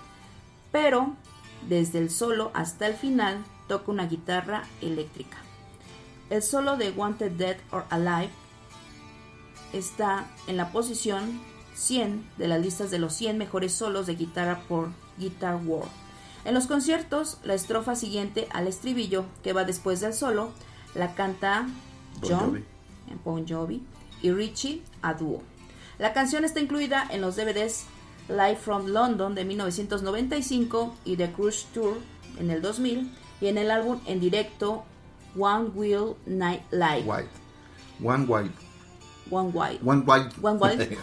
pero 0.71 1.15
desde 1.67 1.97
el 1.97 2.11
solo 2.11 2.51
hasta 2.53 2.85
el 2.85 2.93
final 2.93 3.43
toca 3.67 3.91
una 3.91 4.05
guitarra 4.05 4.65
eléctrica. 4.81 5.37
El 6.29 6.43
solo 6.43 6.77
de 6.77 6.91
Wanted 6.91 7.31
Dead 7.31 7.57
or 7.71 7.85
Alive 7.89 8.29
está 9.73 10.27
en 10.45 10.57
la 10.57 10.71
posición 10.71 11.41
100 11.73 12.29
de 12.37 12.47
las 12.47 12.61
listas 12.61 12.91
de 12.91 12.99
los 12.99 13.15
100 13.15 13.39
mejores 13.39 13.73
solos 13.73 14.05
de 14.05 14.13
guitarra 14.13 14.59
por 14.69 14.89
Guitar 15.17 15.55
World. 15.55 15.89
En 16.45 16.53
los 16.53 16.67
conciertos, 16.67 17.39
la 17.43 17.55
estrofa 17.55 17.95
siguiente 17.95 18.47
al 18.51 18.67
estribillo, 18.67 19.25
que 19.41 19.53
va 19.53 19.63
después 19.63 20.01
del 20.01 20.13
solo, 20.13 20.51
la 20.93 21.15
canta 21.15 21.65
Bon 22.21 22.29
John 22.29 22.39
Jovi. 22.39 22.63
en 23.09 23.23
Bon 23.23 23.47
Jovi 23.47 23.83
y 24.23 24.31
Richie 24.31 24.81
a 25.03 25.13
dúo. 25.13 25.43
La 25.99 26.13
canción 26.13 26.43
está 26.43 26.59
incluida 26.59 27.05
en 27.11 27.21
los 27.21 27.35
DVDs 27.35 27.85
Live 28.27 28.55
from 28.55 28.87
London 28.87 29.35
de 29.35 29.45
1995 29.45 30.95
y 31.05 31.17
The 31.17 31.31
Cruise 31.31 31.67
Tour 31.73 31.97
en 32.39 32.49
el 32.49 32.63
2000 32.63 33.11
y 33.41 33.47
en 33.47 33.59
el 33.59 33.69
álbum 33.69 33.99
en 34.07 34.19
directo 34.19 34.85
One 35.37 35.69
Will 35.75 36.15
Night 36.25 36.63
Live. 36.71 37.03
White. 37.05 37.29
One 38.03 38.25
White. 38.27 38.55
One 39.29 39.51
Wild. 39.53 39.87
One 39.87 40.03
White. 40.05 40.35
One 40.41 40.57
Wild 40.59 40.89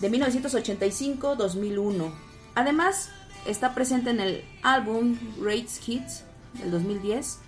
de 0.00 0.10
1985-2001. 0.10 2.12
Además, 2.54 3.10
está 3.46 3.74
presente 3.74 4.10
en 4.10 4.20
el 4.20 4.44
álbum 4.62 5.16
Great 5.38 5.68
Hits 5.86 6.24
del 6.54 6.70
2010, 6.70 7.38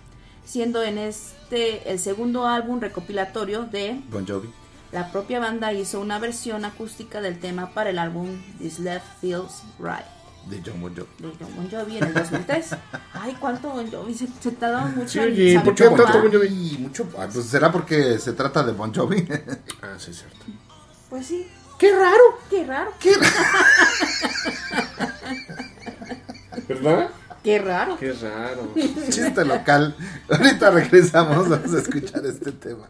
siendo 0.45 0.83
en 0.83 0.97
este 0.97 1.91
el 1.91 1.99
segundo 1.99 2.47
álbum 2.47 2.79
recopilatorio 2.79 3.65
de 3.65 4.01
Bon 4.09 4.25
Jovi. 4.25 4.49
La 4.91 5.11
propia 5.11 5.39
banda 5.39 5.73
hizo 5.73 5.99
una 5.99 6.19
versión 6.19 6.65
acústica 6.65 7.21
del 7.21 7.39
tema 7.39 7.71
para 7.73 7.89
el 7.89 7.99
álbum 7.99 8.41
This 8.59 8.79
Left 8.79 9.05
Feels 9.21 9.63
Right 9.79 10.05
De 10.49 10.61
John 10.65 10.79
Bon 10.81 10.95
Jovi. 10.95 11.07
de 11.19 11.31
John 11.39 11.55
Bon 11.55 11.69
Jovi 11.69 11.97
en 11.97 12.03
el 12.05 12.13
2003. 12.13 12.69
Ay, 13.13 13.35
cuánto 13.39 13.69
Bon 13.69 13.89
Jovi 13.91 14.13
se, 14.13 14.27
se 14.39 14.51
tardaba 14.51 14.85
mucho 14.87 15.09
Sí, 15.09 15.19
en 15.19 15.25
oye, 15.25 15.59
¿por 15.59 15.75
qué 15.75 15.83
tanto. 15.85 16.21
Bon 16.21 16.31
Jovi? 16.31 16.77
Mucho. 16.79 17.05
pues 17.05 17.45
será 17.45 17.71
porque 17.71 18.17
se 18.19 18.33
trata 18.33 18.63
de 18.63 18.71
Bon 18.71 18.93
Jovi. 18.93 19.27
Ah, 19.81 19.95
sí, 19.97 20.11
es 20.11 20.17
cierto. 20.19 20.37
Pues 21.09 21.25
sí. 21.27 21.47
¡Qué 21.77 21.91
raro! 21.95 22.23
Qué 22.49 22.65
raro. 22.65 22.91
Qué 22.99 23.11
¿Verdad? 26.67 27.09
Qué 27.43 27.59
raro. 27.59 27.97
Qué 27.97 28.11
raro. 28.13 28.73
Chiste 29.09 29.45
local. 29.45 29.95
Ahorita 30.29 30.69
regresamos. 30.71 31.47
Vamos 31.47 31.73
a 31.73 31.77
escuchar 31.79 32.25
este 32.25 32.51
tema. 32.51 32.89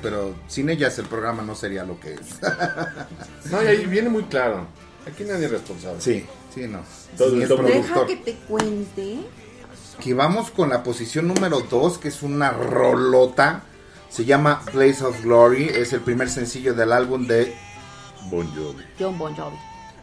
Pero 0.00 0.34
sin 0.48 0.70
ellas 0.70 0.98
el 0.98 1.06
programa 1.06 1.42
no 1.42 1.54
sería 1.54 1.84
lo 1.84 1.98
que 2.00 2.14
es. 2.14 2.20
No, 3.50 3.62
y 3.62 3.66
ahí 3.66 3.84
viene 3.86 4.08
muy 4.08 4.24
claro. 4.24 4.66
Aquí 5.06 5.24
nadie 5.24 5.44
es 5.44 5.50
responsable. 5.50 6.00
Sí, 6.00 6.24
sí, 6.54 6.66
no. 6.66 6.80
Todo 7.18 7.32
Deja 7.32 8.06
que 8.06 8.16
te 8.16 8.34
cuente. 8.48 9.18
Que 10.00 10.14
vamos 10.14 10.50
con 10.50 10.70
la 10.70 10.82
posición 10.82 11.28
número 11.28 11.60
2, 11.60 11.98
que 11.98 12.08
es 12.08 12.22
una 12.22 12.50
rolota. 12.50 13.64
Se 14.08 14.24
llama 14.24 14.62
Blaze 14.72 15.04
of 15.04 15.22
Glory. 15.22 15.68
Es 15.68 15.92
el 15.92 16.00
primer 16.00 16.30
sencillo 16.30 16.74
del 16.74 16.92
álbum 16.92 17.26
de 17.26 17.54
Bon 18.30 18.46
Jovi. 18.54 18.82
John 18.98 19.18
Bon 19.18 19.34
Jovi. 19.36 19.56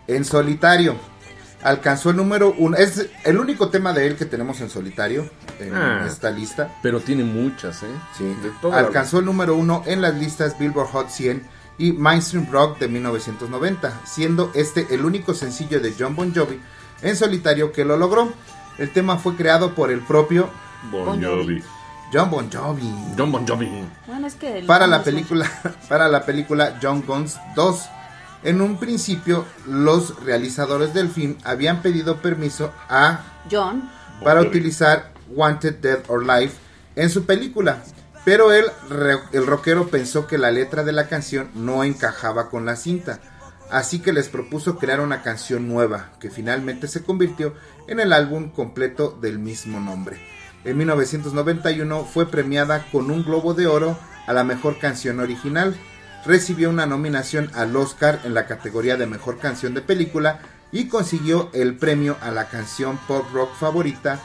En 0.07 0.23
solitario. 0.23 0.95
Alcanzó 1.63 2.11
el 2.11 2.17
número 2.17 2.53
uno. 2.57 2.77
Es 2.77 3.07
el 3.23 3.37
único 3.39 3.69
tema 3.69 3.93
de 3.93 4.07
él 4.07 4.15
que 4.15 4.25
tenemos 4.25 4.61
en 4.61 4.69
solitario 4.69 5.29
en 5.67 5.75
Ah. 5.75 6.05
esta 6.07 6.29
lista. 6.31 6.69
Pero 6.81 6.99
tiene 6.99 7.23
muchas, 7.23 7.83
¿eh? 7.83 7.87
Sí. 8.17 8.23
De 8.25 8.51
Alcanzó 8.75 9.19
el 9.19 9.25
número 9.25 9.55
uno 9.55 9.83
en 9.85 10.01
las 10.01 10.15
listas 10.15 10.57
Billboard 10.57 10.87
Hot 10.89 11.09
100 11.09 11.43
y 11.77 11.93
Mainstream 11.93 12.47
Rock 12.51 12.79
de 12.79 12.87
1990, 12.87 14.01
siendo 14.05 14.51
este 14.53 14.87
el 14.93 15.03
único 15.05 15.33
sencillo 15.33 15.79
de 15.79 15.93
John 15.97 16.15
Bon 16.15 16.33
Jovi 16.33 16.59
en 17.01 17.15
solitario 17.15 17.71
que 17.71 17.85
lo 17.85 17.97
logró. 17.97 18.31
El 18.77 18.91
tema 18.91 19.17
fue 19.17 19.35
creado 19.35 19.73
por 19.75 19.91
el 19.91 20.01
propio 20.01 20.49
Bon 20.91 21.05
Bon 21.05 21.23
Jovi. 21.23 21.63
John 22.13 22.29
Bon 22.29 22.51
Jovi. 22.51 22.93
John 23.17 23.31
Bon 23.31 23.47
Jovi. 23.47 23.69
Bueno, 24.07 24.27
es 24.27 24.35
que. 24.35 24.63
para 24.67 24.85
la 24.87 25.03
película 25.03 25.49
para 25.89 26.07
la 26.09 26.25
película 26.25 26.77
John 26.81 27.03
Guns 27.05 27.39
2. 27.55 27.89
En 28.43 28.59
un 28.59 28.77
principio, 28.77 29.45
los 29.67 30.23
realizadores 30.23 30.93
del 30.95 31.09
film 31.09 31.35
habían 31.43 31.81
pedido 31.83 32.17
permiso 32.17 32.73
a 32.89 33.19
John. 33.51 33.89
para 34.23 34.39
Jovi. 34.39 34.49
utilizar 34.49 35.10
Wanted 35.35 35.75
Dead 35.75 35.99
or 36.07 36.25
Life 36.25 36.57
en 36.95 37.09
su 37.09 37.25
película, 37.25 37.83
pero 38.25 38.53
el, 38.53 38.65
el 39.31 39.47
rockero 39.47 39.87
pensó 39.87 40.27
que 40.27 40.37
la 40.37 40.51
letra 40.51 40.83
de 40.83 40.91
la 40.91 41.07
canción 41.07 41.49
no 41.55 41.83
encajaba 41.83 42.49
con 42.49 42.65
la 42.65 42.75
cinta, 42.75 43.19
así 43.69 43.99
que 43.99 44.13
les 44.13 44.29
propuso 44.29 44.77
crear 44.77 44.99
una 44.99 45.23
canción 45.23 45.67
nueva, 45.67 46.11
que 46.19 46.29
finalmente 46.29 46.87
se 46.87 47.03
convirtió 47.03 47.53
en 47.87 47.99
el 47.99 48.13
álbum 48.13 48.49
completo 48.49 49.17
del 49.21 49.39
mismo 49.39 49.79
nombre. 49.79 50.19
En 50.63 50.77
1991 50.77 52.05
fue 52.05 52.29
premiada 52.29 52.85
con 52.91 53.09
un 53.09 53.23
Globo 53.23 53.53
de 53.55 53.65
Oro 53.65 53.97
a 54.27 54.33
la 54.33 54.43
mejor 54.43 54.77
canción 54.77 55.19
original, 55.19 55.75
recibió 56.25 56.69
una 56.69 56.85
nominación 56.85 57.49
al 57.55 57.75
Oscar 57.75 58.19
en 58.23 58.35
la 58.35 58.45
categoría 58.45 58.95
de 58.95 59.07
mejor 59.07 59.39
canción 59.39 59.73
de 59.73 59.81
película 59.81 60.39
y 60.71 60.87
consiguió 60.87 61.49
el 61.53 61.77
premio 61.77 62.15
a 62.21 62.31
la 62.31 62.47
canción 62.47 62.99
pop 63.07 63.25
rock 63.33 63.55
favorita 63.55 64.21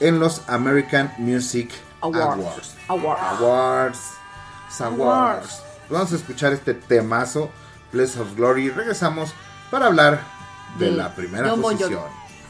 en 0.00 0.18
los 0.20 0.42
American 0.48 1.12
Music 1.18 1.70
Awards. 2.00 2.36
Awards. 2.38 2.76
Awards. 2.88 3.40
Awards. 3.40 4.80
Awards. 4.80 5.62
Vamos 5.88 6.12
a 6.12 6.16
escuchar 6.16 6.52
este 6.52 6.74
temazo, 6.74 7.50
Bless 7.92 8.16
of 8.16 8.34
Glory. 8.36 8.66
y 8.66 8.70
Regresamos 8.70 9.32
para 9.70 9.86
hablar 9.86 10.22
de, 10.78 10.86
De 10.86 10.92
la 10.92 11.14
primera 11.14 11.48
John 11.50 11.62
Bon 11.62 11.76
posición 11.76 12.02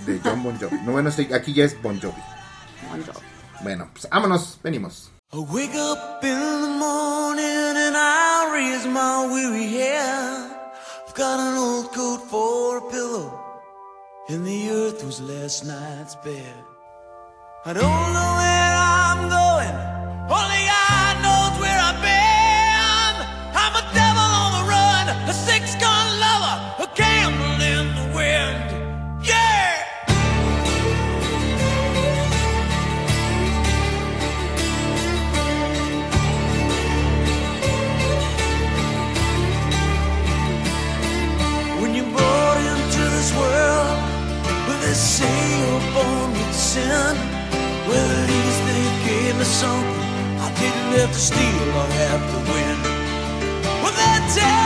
de 0.06 0.20
John 0.22 0.42
Bon 0.42 0.58
Jovi. 0.58 0.76
No, 0.84 0.92
bueno, 0.92 1.10
aquí 1.34 1.54
ya 1.54 1.64
es 1.64 1.80
Bon 1.80 2.00
Jovi. 2.00 2.22
Bon 2.90 3.04
Jovi. 3.04 3.26
Bueno, 3.62 3.88
pues 3.92 4.08
vámonos, 4.10 4.58
venimos. 4.62 5.10
I 5.32 5.38
wake 5.38 5.74
up 5.74 6.22
in 6.22 6.38
the 6.38 6.68
morning 6.78 7.76
and 7.76 7.96
I 7.96 8.50
raise 8.52 8.86
my 8.86 9.26
weary 9.26 9.66
head. 9.66 10.50
I've 11.08 11.14
got 11.14 11.40
an 11.40 11.56
old 11.56 11.92
coat 11.92 12.20
for 12.30 12.78
a 12.78 12.90
pillow, 12.90 13.32
and 14.28 14.46
the 14.46 14.70
earth 14.70 15.02
was 15.04 15.20
last 15.20 15.64
night's 15.64 16.14
bed. 16.16 16.54
I 17.66 17.72
don't 17.72 17.82
know 18.12 18.30
where 18.40 18.76
I'm 18.76 19.20
going, 19.32 19.76
only 20.28 20.62
God 20.68 21.14
knows 21.24 21.56
where 21.62 21.80
I've 21.80 21.96
been. 22.04 23.14
I'm 23.56 23.72
a 23.72 23.84
devil 23.96 24.20
on 24.20 24.50
the 24.52 24.64
run, 24.68 25.08
a 25.30 25.32
six 25.32 25.74
gun 25.76 26.20
lover, 26.20 26.56
a 26.84 26.88
gamble 26.94 27.62
in 27.64 27.88
the 27.96 28.06
wind. 28.14 28.68
Yeah! 29.24 29.80
When 41.80 41.94
you're 41.94 42.12
brought 42.12 42.58
into 42.58 43.02
this 43.16 43.32
world, 43.32 43.96
where 44.68 44.80
they 44.82 44.92
say 44.92 45.32
you're 45.60 45.94
born 45.94 46.30
with 46.32 46.54
me 49.44 49.50
something 49.50 50.38
I 50.40 50.48
didn't 50.60 50.98
have 51.00 51.12
to 51.12 51.18
steal 51.18 51.68
or 51.80 51.88
have 52.02 52.24
to 52.32 52.38
win. 52.50 52.78
Well 53.82 53.94
they 54.00 54.16
tell 54.34 54.63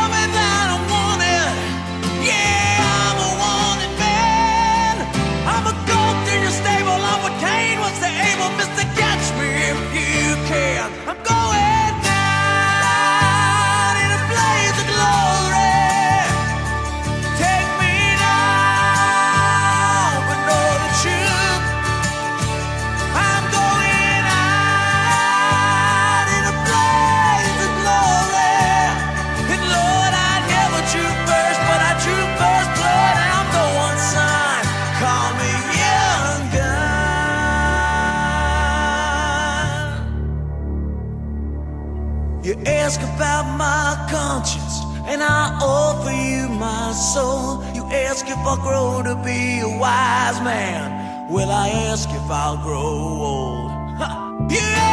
soul. 46.98 47.62
You 47.74 47.84
ask 47.86 48.26
if 48.26 48.38
I'll 48.38 48.56
grow 48.56 49.02
to 49.02 49.14
be 49.24 49.60
a 49.60 49.68
wise 49.68 50.40
man. 50.42 51.30
Will 51.30 51.50
I 51.50 51.68
ask 51.68 52.08
if 52.10 52.30
I'll 52.30 52.56
grow 52.56 52.80
old. 52.80 53.70
Ha! 54.00 54.08
You 54.50 54.87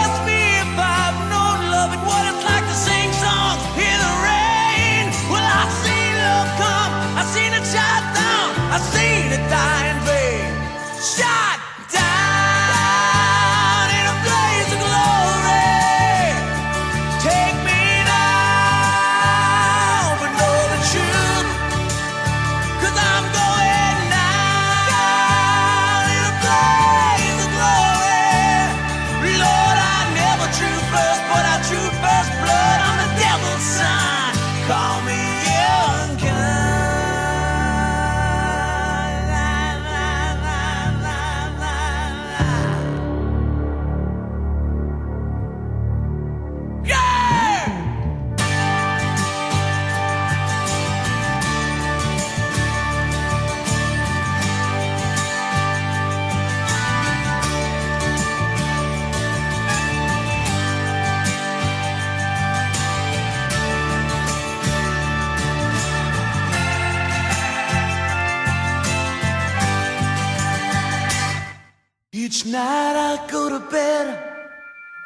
I 73.16 73.28
go 73.32 73.48
to 73.48 73.62
bed, 73.72 74.08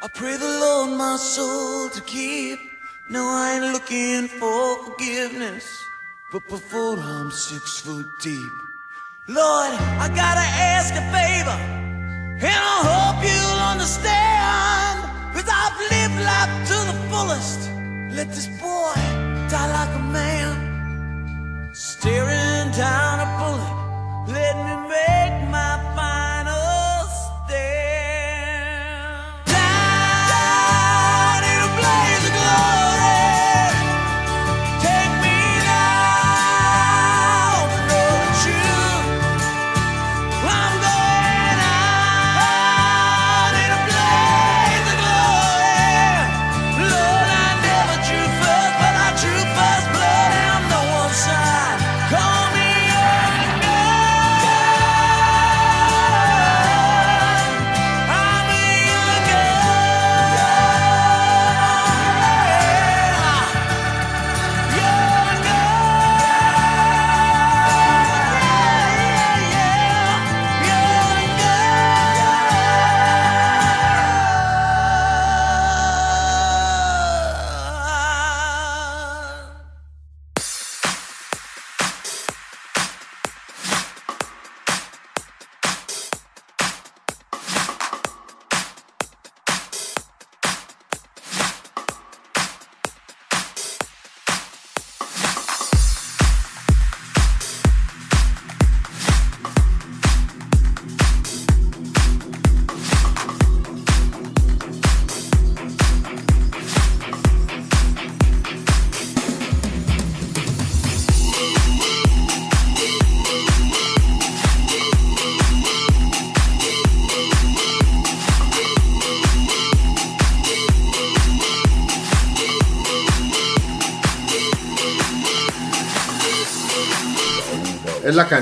I 0.02 0.08
pray 0.08 0.36
the 0.36 0.52
Lord 0.64 0.98
my 0.98 1.16
soul 1.16 1.90
to 1.90 2.00
keep. 2.00 2.58
No, 3.08 3.22
I 3.22 3.52
ain't 3.54 3.72
looking 3.72 4.26
for 4.26 4.84
forgiveness, 4.84 5.64
but 6.32 6.42
before 6.48 6.98
I'm 6.98 7.30
six 7.30 7.78
foot 7.78 8.06
deep. 8.20 8.54
Lord, 9.28 9.70
I 10.04 10.08
gotta 10.22 10.46
ask 10.74 10.92
a 10.92 11.04
favor, 11.14 11.58
and 12.48 12.60
I 12.74 12.78
hope 12.90 13.20
you'll 13.30 13.62
understand. 13.74 14.96
Cause 15.34 15.48
I've 15.62 15.78
lived 15.94 16.18
life 16.30 16.54
to 16.70 16.78
the 16.90 16.96
fullest. 17.10 17.60
Let 18.16 18.28
this 18.34 18.48
boy 18.58 18.94
die 19.52 19.70
like 19.78 19.94
a 19.94 20.04
man. 20.18 21.70
Staring 21.72 22.72
down 22.72 23.14
a 23.26 23.28
bullet, 23.38 23.74
let 24.34 24.54
me 24.66 24.74
make 24.94 25.48
my 25.48 25.78
final 25.94 26.29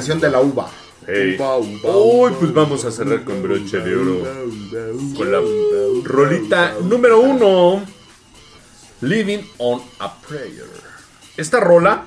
canción 0.08 0.20
de 0.20 0.30
la 0.30 0.40
uva. 0.40 0.70
Ey. 1.06 1.38
Uy, 1.84 2.32
pues 2.38 2.52
vamos 2.54 2.84
a 2.84 2.90
cerrar 2.90 3.24
con 3.24 3.42
broche 3.42 3.78
de 3.78 3.94
oro. 3.94 4.22
Con 5.14 5.30
la 5.30 5.38
rolita 6.04 6.74
número 6.82 7.20
uno. 7.20 7.82
Living 9.02 9.40
on 9.58 9.82
a 9.98 10.14
Prayer. 10.20 10.64
Esta 11.36 11.60
rola, 11.60 12.06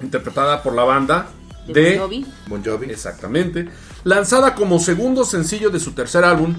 interpretada 0.00 0.62
por 0.62 0.74
la 0.74 0.84
banda 0.84 1.28
De 1.66 1.72
de 1.72 1.90
Bon 1.98 2.00
Jovi. 2.02 2.26
Bon 2.46 2.64
Jovi. 2.64 2.90
Exactamente. 2.90 3.68
Lanzada 4.04 4.54
como 4.54 4.78
segundo 4.78 5.24
sencillo 5.24 5.70
de 5.70 5.80
su 5.80 5.92
tercer 5.92 6.24
álbum 6.24 6.54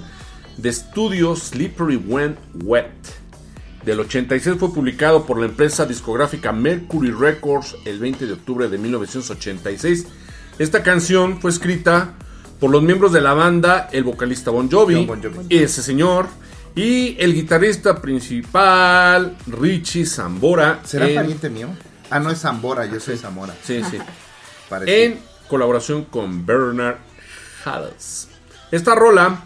de 0.56 0.68
estudio 0.68 1.36
Slippery 1.36 1.96
When 1.96 2.36
Wet. 2.64 2.90
Del 3.84 4.00
86 4.00 4.56
fue 4.58 4.72
publicado 4.72 5.26
por 5.26 5.38
la 5.38 5.46
empresa 5.46 5.86
discográfica 5.86 6.52
Mercury 6.52 7.12
Records 7.12 7.76
el 7.84 8.00
20 8.00 8.26
de 8.26 8.32
octubre 8.32 8.68
de 8.68 8.78
1986. 8.78 10.06
Esta 10.58 10.82
canción 10.82 11.40
fue 11.40 11.50
escrita 11.50 12.14
por 12.60 12.70
los 12.70 12.82
miembros 12.82 13.12
de 13.12 13.20
la 13.20 13.34
banda, 13.34 13.88
el 13.92 14.04
vocalista 14.04 14.50
Bon 14.50 14.70
Jovi, 14.70 15.04
Bon 15.04 15.22
Jovi. 15.22 15.46
ese 15.50 15.82
señor, 15.82 16.26
y 16.74 17.16
el 17.22 17.34
guitarrista 17.34 18.00
principal 18.00 19.36
Richie 19.46 20.06
Zambora. 20.06 20.80
¿Será 20.84 21.08
en- 21.08 21.14
pariente 21.14 21.50
mío? 21.50 21.68
Ah, 22.10 22.18
no 22.20 22.30
es 22.30 22.38
Zambora, 22.40 22.86
yo 22.86 23.00
soy 23.00 23.16
Zamora. 23.18 23.54
Sí, 23.62 23.82
sí. 23.90 23.98
En 24.86 25.20
colaboración 25.46 26.04
con 26.06 26.44
Bernard 26.44 26.96
Hales. 27.64 28.28
Esta 28.72 28.96
rola 28.96 29.44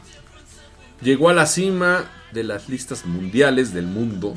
llegó 1.02 1.28
a 1.28 1.34
la 1.34 1.44
cima 1.44 2.06
de 2.32 2.42
las 2.42 2.70
listas 2.70 3.04
mundiales 3.04 3.74
del 3.74 3.84
mundo, 3.86 4.34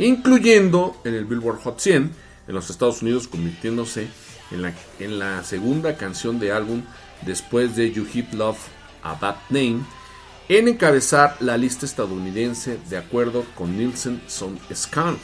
incluyendo 0.00 1.00
en 1.04 1.14
el 1.14 1.24
Billboard 1.24 1.60
Hot 1.62 1.78
100 1.78 2.10
en 2.48 2.54
los 2.54 2.68
Estados 2.70 3.00
Unidos, 3.02 3.28
convirtiéndose 3.28 4.08
en 4.50 4.62
la, 4.62 4.72
en 4.98 5.18
la 5.18 5.42
segunda 5.44 5.96
canción 5.96 6.38
de 6.38 6.52
álbum 6.52 6.82
después 7.24 7.76
de 7.76 7.92
You 7.92 8.06
Hit 8.06 8.32
Love 8.34 8.58
a 9.02 9.14
Bad 9.14 9.36
Name 9.50 9.80
en 10.48 10.68
encabezar 10.68 11.36
la 11.40 11.56
lista 11.56 11.86
estadounidense 11.86 12.78
de 12.88 12.96
acuerdo 12.96 13.44
con 13.56 13.76
Nielsen 13.76 14.22
Sound 14.28 14.60
Scan. 14.72 15.16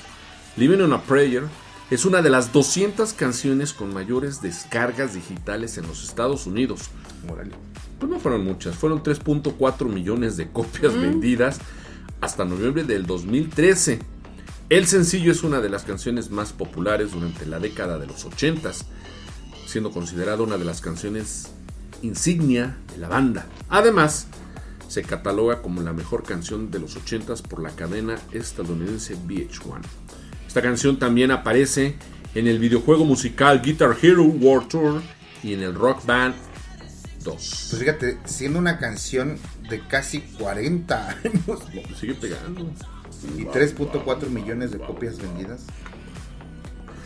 Living 0.56 0.80
on 0.80 0.92
a 0.92 1.02
Prayer 1.02 1.44
es 1.90 2.04
una 2.04 2.22
de 2.22 2.30
las 2.30 2.52
200 2.52 3.12
canciones 3.12 3.72
con 3.72 3.92
mayores 3.92 4.42
descargas 4.42 5.14
digitales 5.14 5.78
en 5.78 5.86
los 5.86 6.02
Estados 6.02 6.46
Unidos. 6.46 6.90
Pues 7.98 8.10
no 8.10 8.18
fueron 8.18 8.44
muchas, 8.44 8.74
fueron 8.74 9.02
3.4 9.02 9.88
millones 9.88 10.36
de 10.36 10.50
copias 10.50 10.94
vendidas 10.94 11.60
hasta 12.20 12.44
noviembre 12.44 12.84
del 12.84 13.06
2013. 13.06 14.00
El 14.70 14.86
sencillo 14.86 15.30
es 15.30 15.42
una 15.42 15.60
de 15.60 15.68
las 15.68 15.84
canciones 15.84 16.30
más 16.30 16.52
populares 16.52 17.12
durante 17.12 17.46
la 17.46 17.58
década 17.58 17.98
de 17.98 18.06
los 18.06 18.26
80s, 18.26 18.86
siendo 19.72 19.90
considerada 19.90 20.42
una 20.42 20.58
de 20.58 20.66
las 20.66 20.82
canciones 20.82 21.48
insignia 22.02 22.76
de 22.92 22.98
la 22.98 23.08
banda. 23.08 23.46
Además, 23.70 24.26
se 24.86 25.02
cataloga 25.02 25.62
como 25.62 25.80
la 25.80 25.94
mejor 25.94 26.24
canción 26.24 26.70
de 26.70 26.78
los 26.78 26.98
80s 26.98 27.40
por 27.40 27.62
la 27.62 27.70
cadena 27.70 28.18
estadounidense 28.32 29.16
VH1. 29.16 29.80
Esta 30.46 30.60
canción 30.60 30.98
también 30.98 31.30
aparece 31.30 31.96
en 32.34 32.48
el 32.48 32.58
videojuego 32.58 33.06
musical 33.06 33.62
Guitar 33.62 33.96
Hero 34.02 34.24
World 34.24 34.68
Tour 34.68 35.02
y 35.42 35.54
en 35.54 35.62
el 35.62 35.74
Rock 35.74 36.04
Band 36.04 36.34
2. 37.24 37.34
Pues 37.34 37.80
fíjate, 37.80 38.18
siendo 38.26 38.58
una 38.58 38.76
canción 38.76 39.38
de 39.70 39.80
casi 39.88 40.20
40 40.20 41.08
años 41.08 41.60
Sigue 41.98 42.12
pegando. 42.12 42.70
y 43.38 43.44
3.4 43.44 44.28
millones 44.28 44.70
de 44.70 44.78
copias 44.78 45.16
vendidas. 45.16 45.62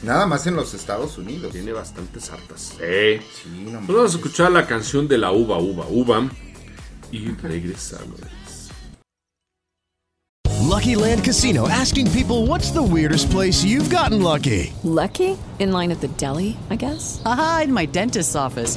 Nada 0.02 0.26
más 0.26 0.46
en 0.46 0.56
los 0.56 0.74
Estados 0.74 1.18
Unidos. 1.18 1.52
Tiene 1.52 1.72
bastantes 1.72 2.30
hartas. 2.30 2.74
Eh. 2.80 3.20
Sí, 3.42 3.48
no 3.70 3.80
Pues 3.80 3.96
vamos 3.96 4.14
a 4.14 4.16
escuchar 4.16 4.52
la 4.52 4.66
canción 4.66 5.08
de 5.08 5.18
la 5.18 5.32
uva, 5.32 5.58
uva, 5.58 5.86
uva. 5.88 6.28
Y 7.10 7.28
regresamos. 7.28 8.20
Lucky 10.66 10.94
Land 10.96 11.24
Casino 11.24 11.68
asking 11.68 12.10
people 12.10 12.46
what's 12.46 12.70
the 12.70 12.82
weirdest 12.82 13.30
place 13.30 13.64
you've 13.64 13.88
gotten 13.88 14.22
lucky? 14.22 14.72
Lucky? 14.82 15.38
In 15.58 15.72
line 15.72 15.90
at 15.90 16.00
the 16.00 16.08
deli, 16.18 16.56
I 16.68 16.76
guess? 16.76 17.22
Haha, 17.24 17.62
in 17.62 17.72
my 17.72 17.86
dentist's 17.86 18.34
office. 18.34 18.76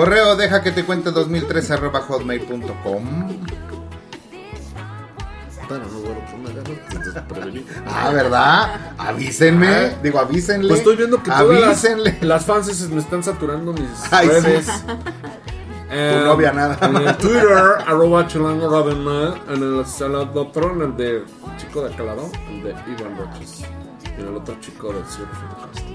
Correo 0.00 0.34
deja 0.34 0.62
que 0.62 0.70
te 0.70 0.82
cuente 0.86 1.10
2013 1.10 1.74
arroba 1.74 2.00
hotmail.com. 2.00 3.04
Para 5.68 5.84
no 5.84 5.88
bueno, 6.00 6.20
pues. 7.28 7.54
Ah, 7.86 8.10
¿verdad? 8.10 8.80
Avísenme. 8.96 9.68
Ah. 9.68 9.98
Digo, 10.02 10.18
avísenle. 10.18 10.68
Pues 10.68 10.80
estoy 10.80 10.96
viendo 10.96 11.22
que 11.22 11.30
todas 11.30 11.60
las, 11.60 11.84
Avísenle. 11.84 12.16
las 12.22 12.46
fans 12.46 12.88
me 12.88 13.00
están 13.02 13.22
saturando 13.22 13.74
mis 13.74 13.90
Ay, 14.10 14.28
sí. 14.28 14.32
redes. 14.40 14.68
Eh, 15.90 16.16
Tu 16.18 16.24
novia 16.24 16.52
nada 16.54 16.78
En 16.80 16.96
el. 16.96 17.16
Twitter, 17.18 17.58
arroba 17.86 18.26
chilango 18.26 18.70
Ravenel, 18.70 19.34
en 19.48 19.62
el 19.62 19.80
otro, 20.38 20.72
en 20.76 20.80
el 20.80 20.96
de 20.96 21.24
chico 21.58 21.82
de 21.82 21.92
aquel 21.92 22.06
lado, 22.06 22.30
el 22.48 22.62
de 22.62 22.70
Iván 22.70 23.18
Roches. 23.18 23.64
Y 24.16 24.20
en 24.22 24.28
el 24.28 24.34
otro 24.36 24.56
chico 24.60 24.94
del 24.94 25.04
Cielo 25.04 25.28
Fotocast. 25.34 25.86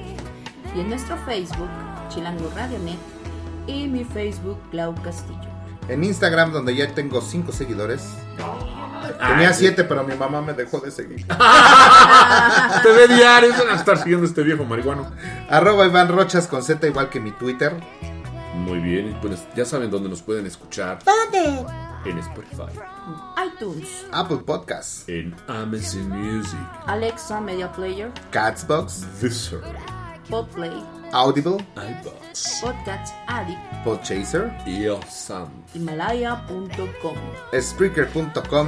Y 0.76 0.80
en 0.80 0.90
nuestro 0.90 1.18
Facebook, 1.26 1.70
Chilango 2.10 2.52
Radio 2.56 2.78
Net. 2.80 3.00
Y 3.68 3.88
mi 3.88 4.04
Facebook, 4.04 4.60
Clau 4.72 4.94
Castillo. 5.02 5.50
En 5.88 6.04
Instagram, 6.04 6.52
donde 6.52 6.76
ya 6.76 6.94
tengo 6.94 7.22
5 7.22 7.52
seguidores. 7.52 8.10
Ay, 8.40 9.30
Tenía 9.34 9.54
sí. 9.54 9.66
7, 9.68 9.84
pero 9.84 10.04
mi 10.04 10.16
mamá 10.16 10.42
me 10.42 10.54
dejó 10.54 10.80
de 10.80 10.90
seguir. 10.92 11.26
Te 12.84 12.92
ve 12.92 13.08
diario, 13.08 13.54
a 13.72 13.76
estar 13.76 13.98
siguiendo 13.98 14.26
este 14.26 14.42
viejo 14.44 14.66
marihuano. 14.66 15.12
Arroba 15.50 15.86
Iván 15.86 16.08
Rochas 16.10 16.48
con 16.48 16.64
Z, 16.64 16.88
igual 16.88 17.10
que 17.10 17.20
mi 17.20 17.32
Twitter. 17.32 17.76
Muy 18.56 18.80
bien, 18.80 19.12
y 19.12 19.14
pues 19.22 19.46
ya 19.56 19.66
saben 19.66 19.92
dónde 19.92 20.10
nos 20.10 20.22
pueden 20.22 20.46
escuchar. 20.48 21.00
¿Dónde? 21.04 21.66
En 22.06 22.18
Spotify, 22.20 22.72
iTunes, 23.48 24.06
Apple 24.12 24.38
Podcasts, 24.46 25.04
en 25.10 25.36
Amazon 25.48 26.08
Music, 26.10 26.60
Alexa 26.86 27.42
Media 27.42 27.72
Player, 27.72 28.12
Catsbox, 28.32 29.06
Deezer, 29.20 29.60
Podplay, 30.30 30.84
Audible, 31.12 31.58
iBox, 31.76 32.62
Podcast 32.62 33.14
Addict, 33.28 33.60
Podchaser, 33.84 34.52
y 34.66 34.86
Awesome. 34.88 35.48
Himalaya.com. 35.74 37.16
Spreaker.com 37.58 38.68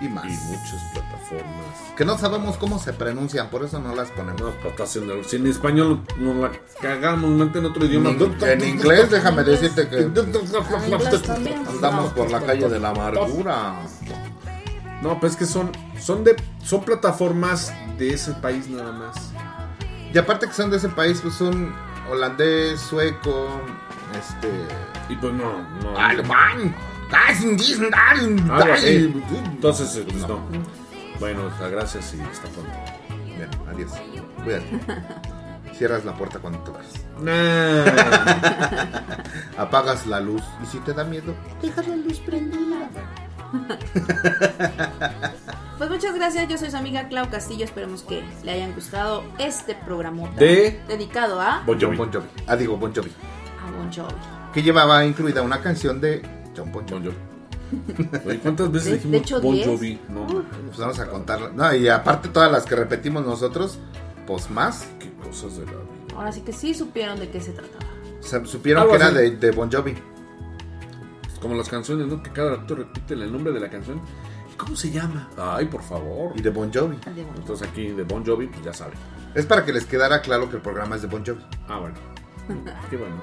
y 0.00 0.08
más. 0.08 0.24
Y 0.24 0.28
muchas 0.28 0.82
plataformas. 0.92 1.94
Que 1.96 2.04
no 2.04 2.18
sabemos 2.18 2.56
cómo 2.56 2.78
se 2.80 2.92
pronuncian, 2.92 3.48
por 3.48 3.64
eso 3.64 3.78
no 3.78 3.94
las 3.94 4.10
ponemos. 4.10 4.40
No, 4.40 4.48
el- 5.14 5.24
si 5.24 5.36
en 5.36 5.46
español 5.46 6.02
nos 6.18 6.36
la 6.36 6.50
cagamos, 6.80 7.30
no 7.30 7.44
en 7.44 7.64
otro 7.66 7.84
idioma. 7.84 8.10
En, 8.10 8.42
en 8.42 8.64
inglés, 8.68 9.10
déjame 9.10 9.44
decirte 9.44 9.88
que 9.88 9.98
andamos 11.68 12.12
por 12.12 12.30
la 12.30 12.40
calle 12.40 12.68
de 12.68 12.80
la 12.80 12.88
amargura. 12.90 13.76
No, 15.02 15.20
pues 15.20 15.32
es 15.32 15.38
que 15.38 15.46
son, 15.46 15.70
son 16.00 16.24
de, 16.24 16.34
son 16.64 16.82
plataformas 16.82 17.72
de 17.98 18.14
ese 18.14 18.32
país 18.32 18.68
nada 18.68 18.90
más. 18.90 19.14
Y 20.14 20.18
aparte 20.18 20.46
que 20.46 20.52
son 20.52 20.70
de 20.70 20.76
ese 20.76 20.88
país, 20.88 21.18
pues 21.20 21.34
son 21.34 21.74
holandés, 22.08 22.80
sueco, 22.80 23.60
este... 24.16 24.48
Y 25.08 25.16
pues 25.16 25.32
no, 25.32 25.60
no. 25.82 25.98
Alemán. 25.98 26.72
Entonces, 29.26 30.04
pues 30.06 30.28
no. 30.28 30.38
Bueno, 31.18 31.50
gracias 31.70 32.14
y 32.14 32.20
hasta 32.20 32.48
pronto. 32.48 32.72
Bien, 33.26 33.50
adiós. 33.68 33.90
Cuídate. 34.44 34.80
Cierras 35.74 36.04
la 36.04 36.14
puerta 36.16 36.38
cuando 36.38 36.60
te 36.60 36.70
vas. 36.70 36.86
Nah. 37.20 37.84
Apagas 39.58 40.06
la 40.06 40.20
luz. 40.20 40.42
Y 40.62 40.66
si 40.66 40.78
te 40.78 40.92
da 40.92 41.02
miedo, 41.02 41.34
dejas 41.60 41.88
la 41.88 41.96
luz 41.96 42.20
prendida. 42.20 42.88
Pues 45.78 45.90
muchas 45.90 46.14
gracias, 46.14 46.48
yo 46.48 46.56
soy 46.56 46.70
su 46.70 46.76
amiga 46.76 47.08
Clau 47.08 47.28
Castillo, 47.28 47.64
esperemos 47.64 48.02
que 48.04 48.22
le 48.44 48.52
hayan 48.52 48.72
gustado 48.74 49.24
este 49.38 49.74
programa 49.74 50.28
De- 50.38 50.80
dedicado 50.86 51.40
a, 51.40 51.64
Bon 51.66 51.78
Jovi. 51.80 51.96
Bon 51.96 52.12
Jovi. 52.12 52.26
Ah, 52.46 52.54
digo 52.56 52.76
Bon 52.76 52.94
Jovi. 52.94 53.10
a 53.60 53.70
Bon 53.76 53.92
Jovi. 53.92 54.14
Que 54.52 54.62
llevaba 54.62 55.04
incluida 55.04 55.42
una 55.42 55.60
canción 55.60 56.00
de 56.00 56.22
John 56.56 56.70
Bon 56.70 56.86
Jovi. 56.88 57.08
Bon 57.08 57.14
Jovi. 58.08 58.08
Oye, 58.24 58.38
¿cuántas 58.38 58.70
veces 58.70 58.84
De- 58.84 58.90
de 59.10 59.18
dijimos 59.18 59.20
hecho, 59.20 59.40
Bon. 59.40 59.60
Jovi? 59.64 60.00
No, 60.08 60.26
Pues 60.28 60.78
vamos 60.78 60.98
a 61.00 61.06
contarla. 61.08 61.50
No, 61.52 61.74
y 61.74 61.88
aparte 61.88 62.28
todas 62.28 62.52
las 62.52 62.64
que 62.66 62.76
repetimos 62.76 63.26
nosotros, 63.26 63.78
pues 64.28 64.48
más. 64.50 64.86
qué 65.00 65.10
cosas 65.24 65.56
de 65.56 65.64
la 65.66 65.72
vida. 65.72 65.80
Ahora 66.16 66.30
sí 66.30 66.42
que 66.42 66.52
sí 66.52 66.72
supieron 66.72 67.18
de 67.18 67.28
qué 67.30 67.40
se 67.40 67.50
trataba. 67.50 67.84
O 68.20 68.22
sea, 68.22 68.44
supieron 68.46 68.82
Algo 68.84 68.92
que 68.96 69.02
era 69.02 69.10
de 69.10 69.50
Bon 69.50 69.70
Jovi. 69.70 69.96
Como 71.44 71.56
las 71.56 71.68
canciones, 71.68 72.06
¿no? 72.06 72.22
Que 72.22 72.30
cada 72.30 72.56
rato 72.56 72.74
repite 72.74 73.12
el 73.12 73.30
nombre 73.30 73.52
de 73.52 73.60
la 73.60 73.68
canción. 73.68 74.00
¿Y 74.50 74.56
cómo 74.56 74.74
se 74.74 74.90
llama? 74.90 75.28
Ay, 75.36 75.66
por 75.66 75.82
favor. 75.82 76.32
Y 76.34 76.40
de 76.40 76.48
Bon 76.48 76.72
Jovi. 76.72 76.96
El 77.04 77.14
de 77.16 77.22
Bon 77.22 77.32
Jovi. 77.32 77.40
Entonces 77.40 77.68
aquí 77.68 77.88
de 77.88 78.02
Bon 78.02 78.24
Jovi, 78.24 78.46
pues 78.46 78.64
ya 78.64 78.72
saben. 78.72 78.94
Es 79.34 79.44
para 79.44 79.62
que 79.62 79.70
les 79.74 79.84
quedara 79.84 80.22
claro 80.22 80.48
que 80.48 80.56
el 80.56 80.62
programa 80.62 80.96
es 80.96 81.02
de 81.02 81.08
Bon 81.08 81.22
Jovi. 81.22 81.44
Ah, 81.68 81.80
bueno. 81.80 81.96
Qué 82.88 82.96
bueno. 82.96 83.16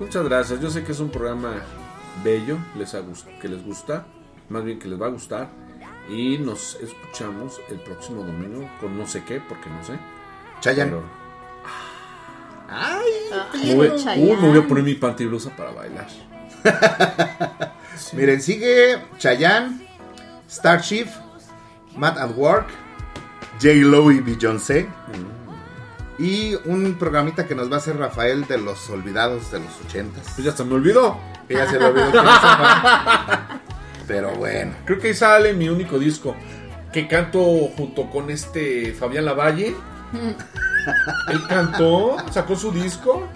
Muchas 0.00 0.24
gracias. 0.24 0.60
Yo 0.60 0.70
sé 0.70 0.82
que 0.82 0.90
es 0.90 0.98
un 0.98 1.10
programa 1.10 1.52
bello, 2.24 2.58
les 2.76 2.96
que 3.40 3.46
les 3.48 3.64
gusta, 3.64 4.06
más 4.48 4.64
bien 4.64 4.80
que 4.80 4.88
les 4.88 5.00
va 5.00 5.06
a 5.06 5.10
gustar. 5.10 5.48
Y 6.10 6.38
nos 6.38 6.74
escuchamos 6.80 7.60
el 7.70 7.78
próximo 7.78 8.24
domingo 8.24 8.68
con 8.80 8.98
no 8.98 9.06
sé 9.06 9.22
qué, 9.22 9.40
porque 9.40 9.70
no 9.70 9.84
sé. 9.84 9.92
Chayan. 10.60 10.88
Pero- 10.88 11.02
Ay, 12.68 13.68
Me 13.68 13.74
voy, 13.76 13.88
Chayanne. 14.02 14.32
uh, 14.32 14.36
me 14.40 14.48
voy 14.48 14.58
a 14.58 14.66
poner 14.66 14.82
mi 14.82 14.94
pantiblusa 14.94 15.54
para 15.56 15.70
bailar. 15.70 16.08
Miren, 18.12 18.40
sigue 18.42 18.98
Chayanne, 19.18 19.86
Starship, 20.48 21.06
Matt 21.96 22.18
at 22.18 22.30
Work, 22.36 22.68
J-Lo 23.60 24.10
y 24.10 24.20
Beyoncé. 24.20 24.88
Y 26.18 26.54
un 26.66 26.94
programita 26.98 27.46
que 27.46 27.54
nos 27.54 27.70
va 27.70 27.76
a 27.76 27.78
hacer 27.78 27.96
Rafael 27.96 28.46
de 28.46 28.58
los 28.58 28.88
olvidados 28.90 29.50
de 29.50 29.60
los 29.60 29.80
ochentas. 29.84 30.26
Pues 30.34 30.44
ya 30.44 30.52
se 30.52 30.64
me 30.64 30.74
olvidó. 30.74 31.18
Que 31.48 31.54
ya 31.54 31.68
se 31.68 31.78
lo 31.78 31.88
olvidó. 31.88 32.12
Pero 34.06 34.34
bueno. 34.36 34.74
Creo 34.84 34.98
que 34.98 35.08
ahí 35.08 35.14
sale 35.14 35.52
mi 35.54 35.68
único 35.68 35.98
disco. 35.98 36.36
Que 36.92 37.08
canto 37.08 37.42
junto 37.76 38.10
con 38.10 38.30
este 38.30 38.92
Fabián 38.92 39.24
Lavalle. 39.24 39.74
Él 41.28 41.46
cantó, 41.48 42.16
sacó 42.30 42.56
su 42.56 42.70
disco. 42.70 43.26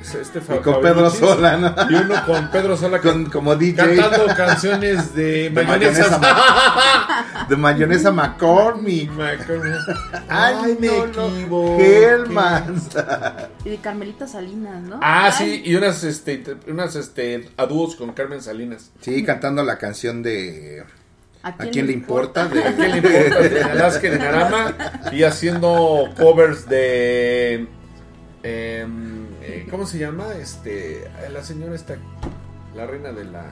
Este 0.00 0.40
Fa- 0.40 0.56
Y 0.56 0.58
con 0.60 0.80
Pedro. 0.80 1.10
Sola, 1.10 1.56
¿no? 1.56 1.74
Y 1.90 1.94
uno 1.94 2.14
con 2.26 2.50
Pedro 2.50 2.76
Sola 2.76 3.00
Con- 3.00 3.26
como 3.26 3.54
DJ. 3.54 3.96
cantando 3.96 4.26
canciones 4.34 5.14
de 5.14 5.50
mayonesa, 5.54 6.20
de 7.48 7.56
mayonesa 7.56 8.10
McCormick. 8.10 9.10
Ay, 10.28 10.76
me 10.80 10.88
no. 11.48 11.78
Hellmans. 11.78 12.88
Y 13.64 13.68
de 13.70 13.76
Carmelita 13.78 14.26
Salinas, 14.26 14.82
¿no? 14.82 14.98
Ah, 15.02 15.26
Ay, 15.26 15.32
sí, 15.36 15.62
y 15.64 15.74
unas 15.76 16.02
este 16.02 16.42
unas 16.66 16.96
este 16.96 17.48
a 17.56 17.66
dúos 17.66 17.94
con 17.96 18.12
Carmen 18.12 18.40
Salinas. 18.42 18.90
Sí, 19.00 19.22
cantando 19.24 19.62
la 19.62 19.78
canción 19.78 20.22
de 20.22 20.84
¿A 21.42 21.48
¿A 21.48 21.56
quién 21.56 21.86
le 21.86 21.92
importa? 21.92 22.46
De, 22.48 22.64
¿A 22.64 22.74
quién 22.74 22.90
le 22.90 22.96
importa? 22.98 23.40
De 23.48 23.62
Alaska 23.64 24.10
de 24.10 24.18
Narama 24.18 24.74
y 25.12 25.22
haciendo 25.24 26.08
covers 26.18 26.68
de 26.68 27.66
em, 28.42 29.26
eh, 29.42 29.66
¿cómo 29.70 29.86
se 29.86 29.98
llama? 29.98 30.34
Este 30.40 31.10
la 31.32 31.42
señora 31.42 31.74
esta 31.74 31.96
la 32.74 32.86
reina 32.86 33.12
de 33.12 33.24
la 33.24 33.44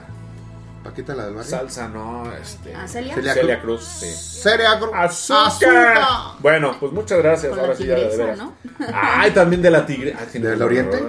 Paquita 0.83 1.13
la 1.13 1.25
del 1.25 1.33
barrio. 1.35 1.49
salsa, 1.49 1.89
no, 1.89 2.23
este 2.41 2.73
¿Ah, 2.73 2.87
Celia? 2.87 3.13
Celia, 3.13 3.61
Cruz. 3.61 3.83
sí. 3.83 4.05
Celia 4.41 4.79
Cruz. 4.79 4.91
Azúcar. 4.95 5.47
Azúcar. 5.47 5.97
Bueno, 6.39 6.77
pues 6.79 6.93
muchas 6.93 7.17
gracias. 7.17 7.49
Con 7.49 7.59
Ahora 7.59 7.71
la 7.73 7.77
sí 7.77 7.85
ya 7.85 7.95
de 7.95 8.01
tigresa, 8.03 8.23
veras. 8.23 8.37
¿no? 8.37 8.53
Ay, 8.93 9.31
también 9.31 9.61
de 9.61 9.71
la 9.71 9.85
tigresa. 9.85 10.25
¿Del 10.33 10.61
oriente? 10.61 11.03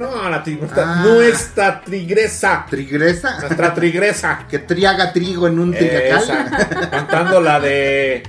No, 0.00 0.28
la 0.28 0.42
tigresa. 0.42 0.74
Ah. 0.76 1.04
Nuestra 1.04 1.80
tigresa. 1.82 2.66
Trigresa. 2.68 3.38
Nuestra 3.38 3.74
tigresa. 3.74 4.44
Que 4.50 4.58
triaga 4.58 5.12
trigo 5.12 5.46
en 5.46 5.60
un 5.60 5.72
triacal. 5.72 6.22
Esa, 6.24 6.90
cantando 6.90 7.40
la 7.40 7.60
de 7.60 8.24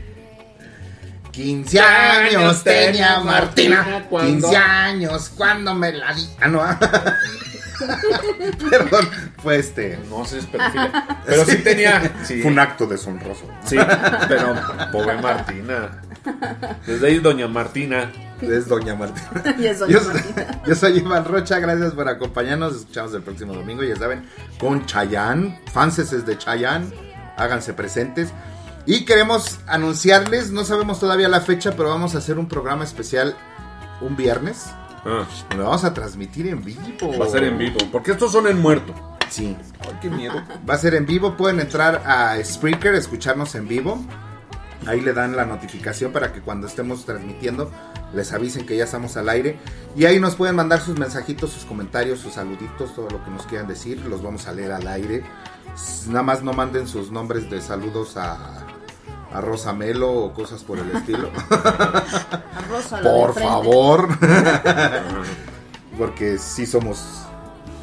15 1.34 1.80
años 1.80 2.64
tenía 2.64 3.20
Martina. 3.20 4.06
cuando- 4.10 4.48
15 4.50 4.56
años 4.58 5.30
cuando 5.36 5.76
me 5.76 5.92
la 5.92 6.14
di. 6.14 6.28
Ah, 6.40 6.48
no. 6.48 6.62
Perdón, 8.70 9.10
fue 9.42 9.58
este. 9.58 10.00
No 10.10 10.26
sé, 10.26 10.40
es 10.40 10.46
pedofila. 10.46 11.20
Pero 11.26 11.46
sí 11.46 11.58
tenía. 11.58 12.12
Sí, 12.24 12.42
Fue 12.42 12.52
un 12.52 12.60
acto 12.60 12.86
deshonroso. 12.86 13.46
sí, 13.66 13.78
pero 14.28 14.56
pobre 14.92 15.18
Martina. 15.22 16.02
Desde 16.86 17.08
ahí, 17.08 17.20
doña 17.20 17.48
Martina. 17.48 18.12
Es 18.42 18.68
Doña 18.68 18.94
Martina. 18.96 19.30
Y 19.58 19.68
es 19.68 19.80
Doña 19.80 19.94
Yo 19.94 20.00
soy, 20.02 20.14
Martina. 20.14 20.62
yo 20.66 20.76
soy 20.76 20.98
Iván 20.98 21.24
Rocha, 21.26 21.60
gracias 21.60 21.94
por 21.94 22.08
acompañarnos. 22.10 22.76
Escuchamos 22.76 23.14
el 23.14 23.22
próximo 23.24 23.54
domingo, 23.54 23.84
ya 23.84 23.96
saben, 23.96 24.28
con 24.60 24.86
Chayanne, 24.86 25.62
fanses 25.72 26.26
de 26.26 26.38
Chayanne, 26.38 26.88
háganse 27.38 27.74
presentes. 27.74 28.30
Y 28.86 29.06
queremos 29.06 29.60
anunciarles, 29.68 30.52
no 30.52 30.66
sabemos 30.66 31.00
todavía 31.00 31.30
la 31.30 31.42
fecha, 31.42 31.72
pero 31.72 31.90
vamos 31.90 32.16
a 32.16 32.18
hacer 32.18 32.38
un 32.38 32.48
programa 32.48 32.84
especial 32.84 33.36
un 34.02 34.16
viernes. 34.16 34.66
Ah, 35.06 35.26
lo 35.56 35.64
vamos 35.64 35.84
a 35.84 35.94
transmitir 35.94 36.48
en 36.48 36.64
vivo. 36.64 36.82
va 37.20 37.26
a 37.26 37.30
ser 37.30 37.44
en 37.44 37.58
vivo. 37.58 37.78
Porque 37.92 38.12
estos 38.12 38.32
son 38.32 38.48
en 38.48 38.62
muerto. 38.62 38.94
Sí. 39.30 39.56
Ay, 39.80 39.98
qué 40.02 40.10
miedo. 40.10 40.36
Va 40.70 40.76
a 40.76 40.78
ser 40.78 40.96
en 40.96 41.06
vivo, 41.06 41.36
pueden 41.36 41.60
entrar 41.60 42.04
a 42.06 42.38
Spreaker, 42.44 42.94
escucharnos 42.96 43.56
en 43.56 43.68
vivo. 43.68 44.04
Ahí 44.86 45.00
le 45.00 45.14
dan 45.14 45.36
la 45.36 45.46
notificación 45.46 46.12
para 46.12 46.34
que 46.34 46.42
cuando 46.42 46.68
estemos 46.68 47.06
transmitiendo 47.06 47.72
les 48.14 48.32
avisen 48.34 48.66
que 48.66 48.78
ya 48.78 48.84
estamos 48.84 49.16
al 49.18 49.30
aire. 49.30 49.58
Y 49.96 50.06
ahí 50.06 50.20
nos 50.20 50.36
pueden 50.36 50.56
mandar 50.56 50.82
sus 50.82 51.00
mensajitos, 51.00 51.52
sus 51.52 51.66
comentarios, 51.66 52.20
sus 52.20 52.34
saluditos, 52.34 52.94
todo 52.94 53.10
lo 53.10 53.24
que 53.24 53.32
nos 53.32 53.46
quieran 53.46 53.68
decir. 53.68 54.00
Los 54.06 54.22
vamos 54.22 54.48
a 54.48 54.52
leer 54.52 54.72
al 54.72 54.88
aire. 54.88 55.24
Nada 56.08 56.24
más 56.24 56.44
no 56.44 56.54
manden 56.54 56.88
sus 56.88 57.12
nombres 57.12 57.50
de 57.50 57.62
saludos 57.62 58.18
a, 58.18 58.66
a 59.34 59.42
Rosa 59.42 59.74
Melo 59.74 60.12
o 60.12 60.34
cosas 60.34 60.64
por 60.64 60.78
el 60.80 60.90
estilo. 60.92 61.30
Por 63.04 63.34
favor. 63.34 64.08
Porque 65.98 66.38
sí 66.38 66.66
somos 66.66 67.24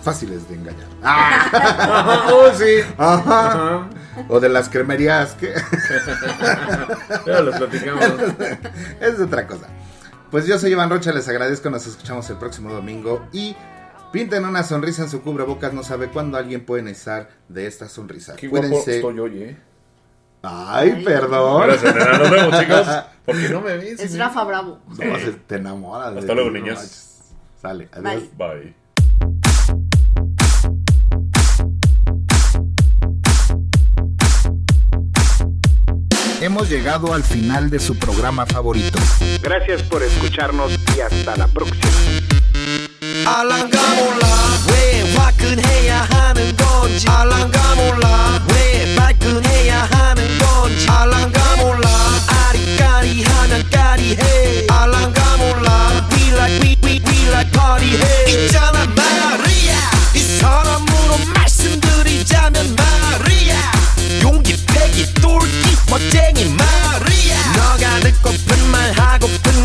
fáciles 0.02 0.48
de 0.48 0.54
engañar. 0.56 0.86
Ah. 1.02 2.28
Oh, 2.32 2.52
sí. 2.52 2.80
Ajá. 2.98 3.88
O 4.28 4.38
de 4.38 4.48
las 4.48 4.68
cremerías 4.68 5.32
que... 5.32 5.54
Ya 7.26 7.40
lo 7.40 7.52
platicamos. 7.52 8.04
es 9.00 9.18
otra 9.18 9.46
cosa. 9.46 9.66
Pues 10.30 10.46
yo 10.46 10.58
soy 10.58 10.72
Iván 10.72 10.90
Rocha, 10.90 11.12
les 11.12 11.26
agradezco, 11.28 11.70
nos 11.70 11.86
escuchamos 11.86 12.28
el 12.30 12.36
próximo 12.36 12.72
domingo 12.72 13.26
y 13.32 13.56
pinten 14.12 14.44
una 14.44 14.62
sonrisa 14.62 15.02
en 15.02 15.08
su 15.08 15.22
cubrebocas, 15.22 15.72
no 15.72 15.82
sabe 15.82 16.08
cuándo 16.08 16.36
alguien 16.38 16.64
puede 16.64 16.82
necesitar 16.82 17.30
de 17.48 17.66
esta 17.66 17.88
sonrisa. 17.88 18.36
Qué 18.36 18.48
guapo 18.48 18.68
Cuídense. 18.68 18.96
estoy 18.96 19.18
hoy, 19.18 19.42
¿eh? 19.42 19.56
Ay, 20.42 21.02
perdón. 21.04 21.62
Gracias, 21.66 21.94
nena. 21.94 22.18
Nos 22.18 22.30
vemos, 22.30 22.58
chicos. 22.60 22.86
Porque 23.26 23.48
no 23.50 23.60
me 23.60 23.76
ves. 23.76 24.00
Es 24.00 24.18
Rafa 24.18 24.44
Bravo. 24.44 24.78
No, 24.88 24.96
se- 25.18 25.32
te 25.46 25.56
enamoras. 25.56 26.14
de 26.14 26.20
Hasta 26.20 26.34
luego, 26.34 26.50
niños. 26.50 26.76
manches. 26.78 27.06
Sale, 27.60 27.88
adiós. 27.92 28.22
Bye. 28.38 28.74
Hemos 36.40 36.70
llegado 36.70 37.12
al 37.12 37.22
final 37.22 37.68
de 37.70 37.78
su 37.78 37.96
programa 37.98 38.46
favorito. 38.46 38.98
Gracias 39.42 39.82
por 39.82 40.02
escucharnos 40.02 40.72
y 40.96 41.00
hasta 41.00 41.36
la 41.36 41.46
próxima. 41.48 41.88
까리해 54.16 54.66
알랑가 54.68 55.36
몰라. 55.36 56.08
We 56.12 56.28
like 56.32 56.60
we 56.62 56.76
we 56.82 57.00
we 57.06 57.28
like 57.28 57.52
party해 57.52 58.30
있잖아 58.30 58.86
마리아. 58.86 59.90
이 60.14 60.18
사람으로 60.38 61.18
말씀드리자면 61.34 62.74
마리아. 62.76 63.72
용기 64.22 64.56
패기 64.66 65.12
똘끼 65.14 65.76
멋쟁이 65.88 66.44
마리아. 66.54 67.52
너가 67.56 68.00
듣고픈 68.00 68.66
말 68.70 68.92
하고픈 68.92 69.59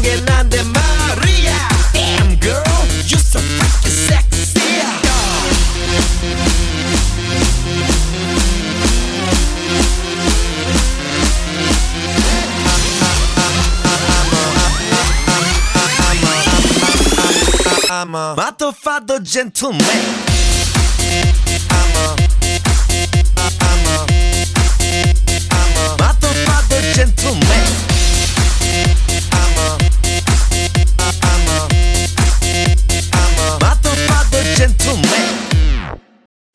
I'm 18.15 18.37
a 18.37 18.41
motherfucker 18.41 19.23
gentleman. 19.23 20.15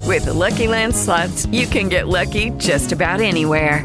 With 0.07 0.25
the 0.25 0.33
Lucky 0.35 0.67
Land 0.67 0.97
slots, 0.97 1.47
you 1.47 1.67
can 1.67 1.89
get 1.89 2.09
lucky 2.09 2.51
just 2.59 2.93
about 2.93 3.21
anywhere. 3.21 3.85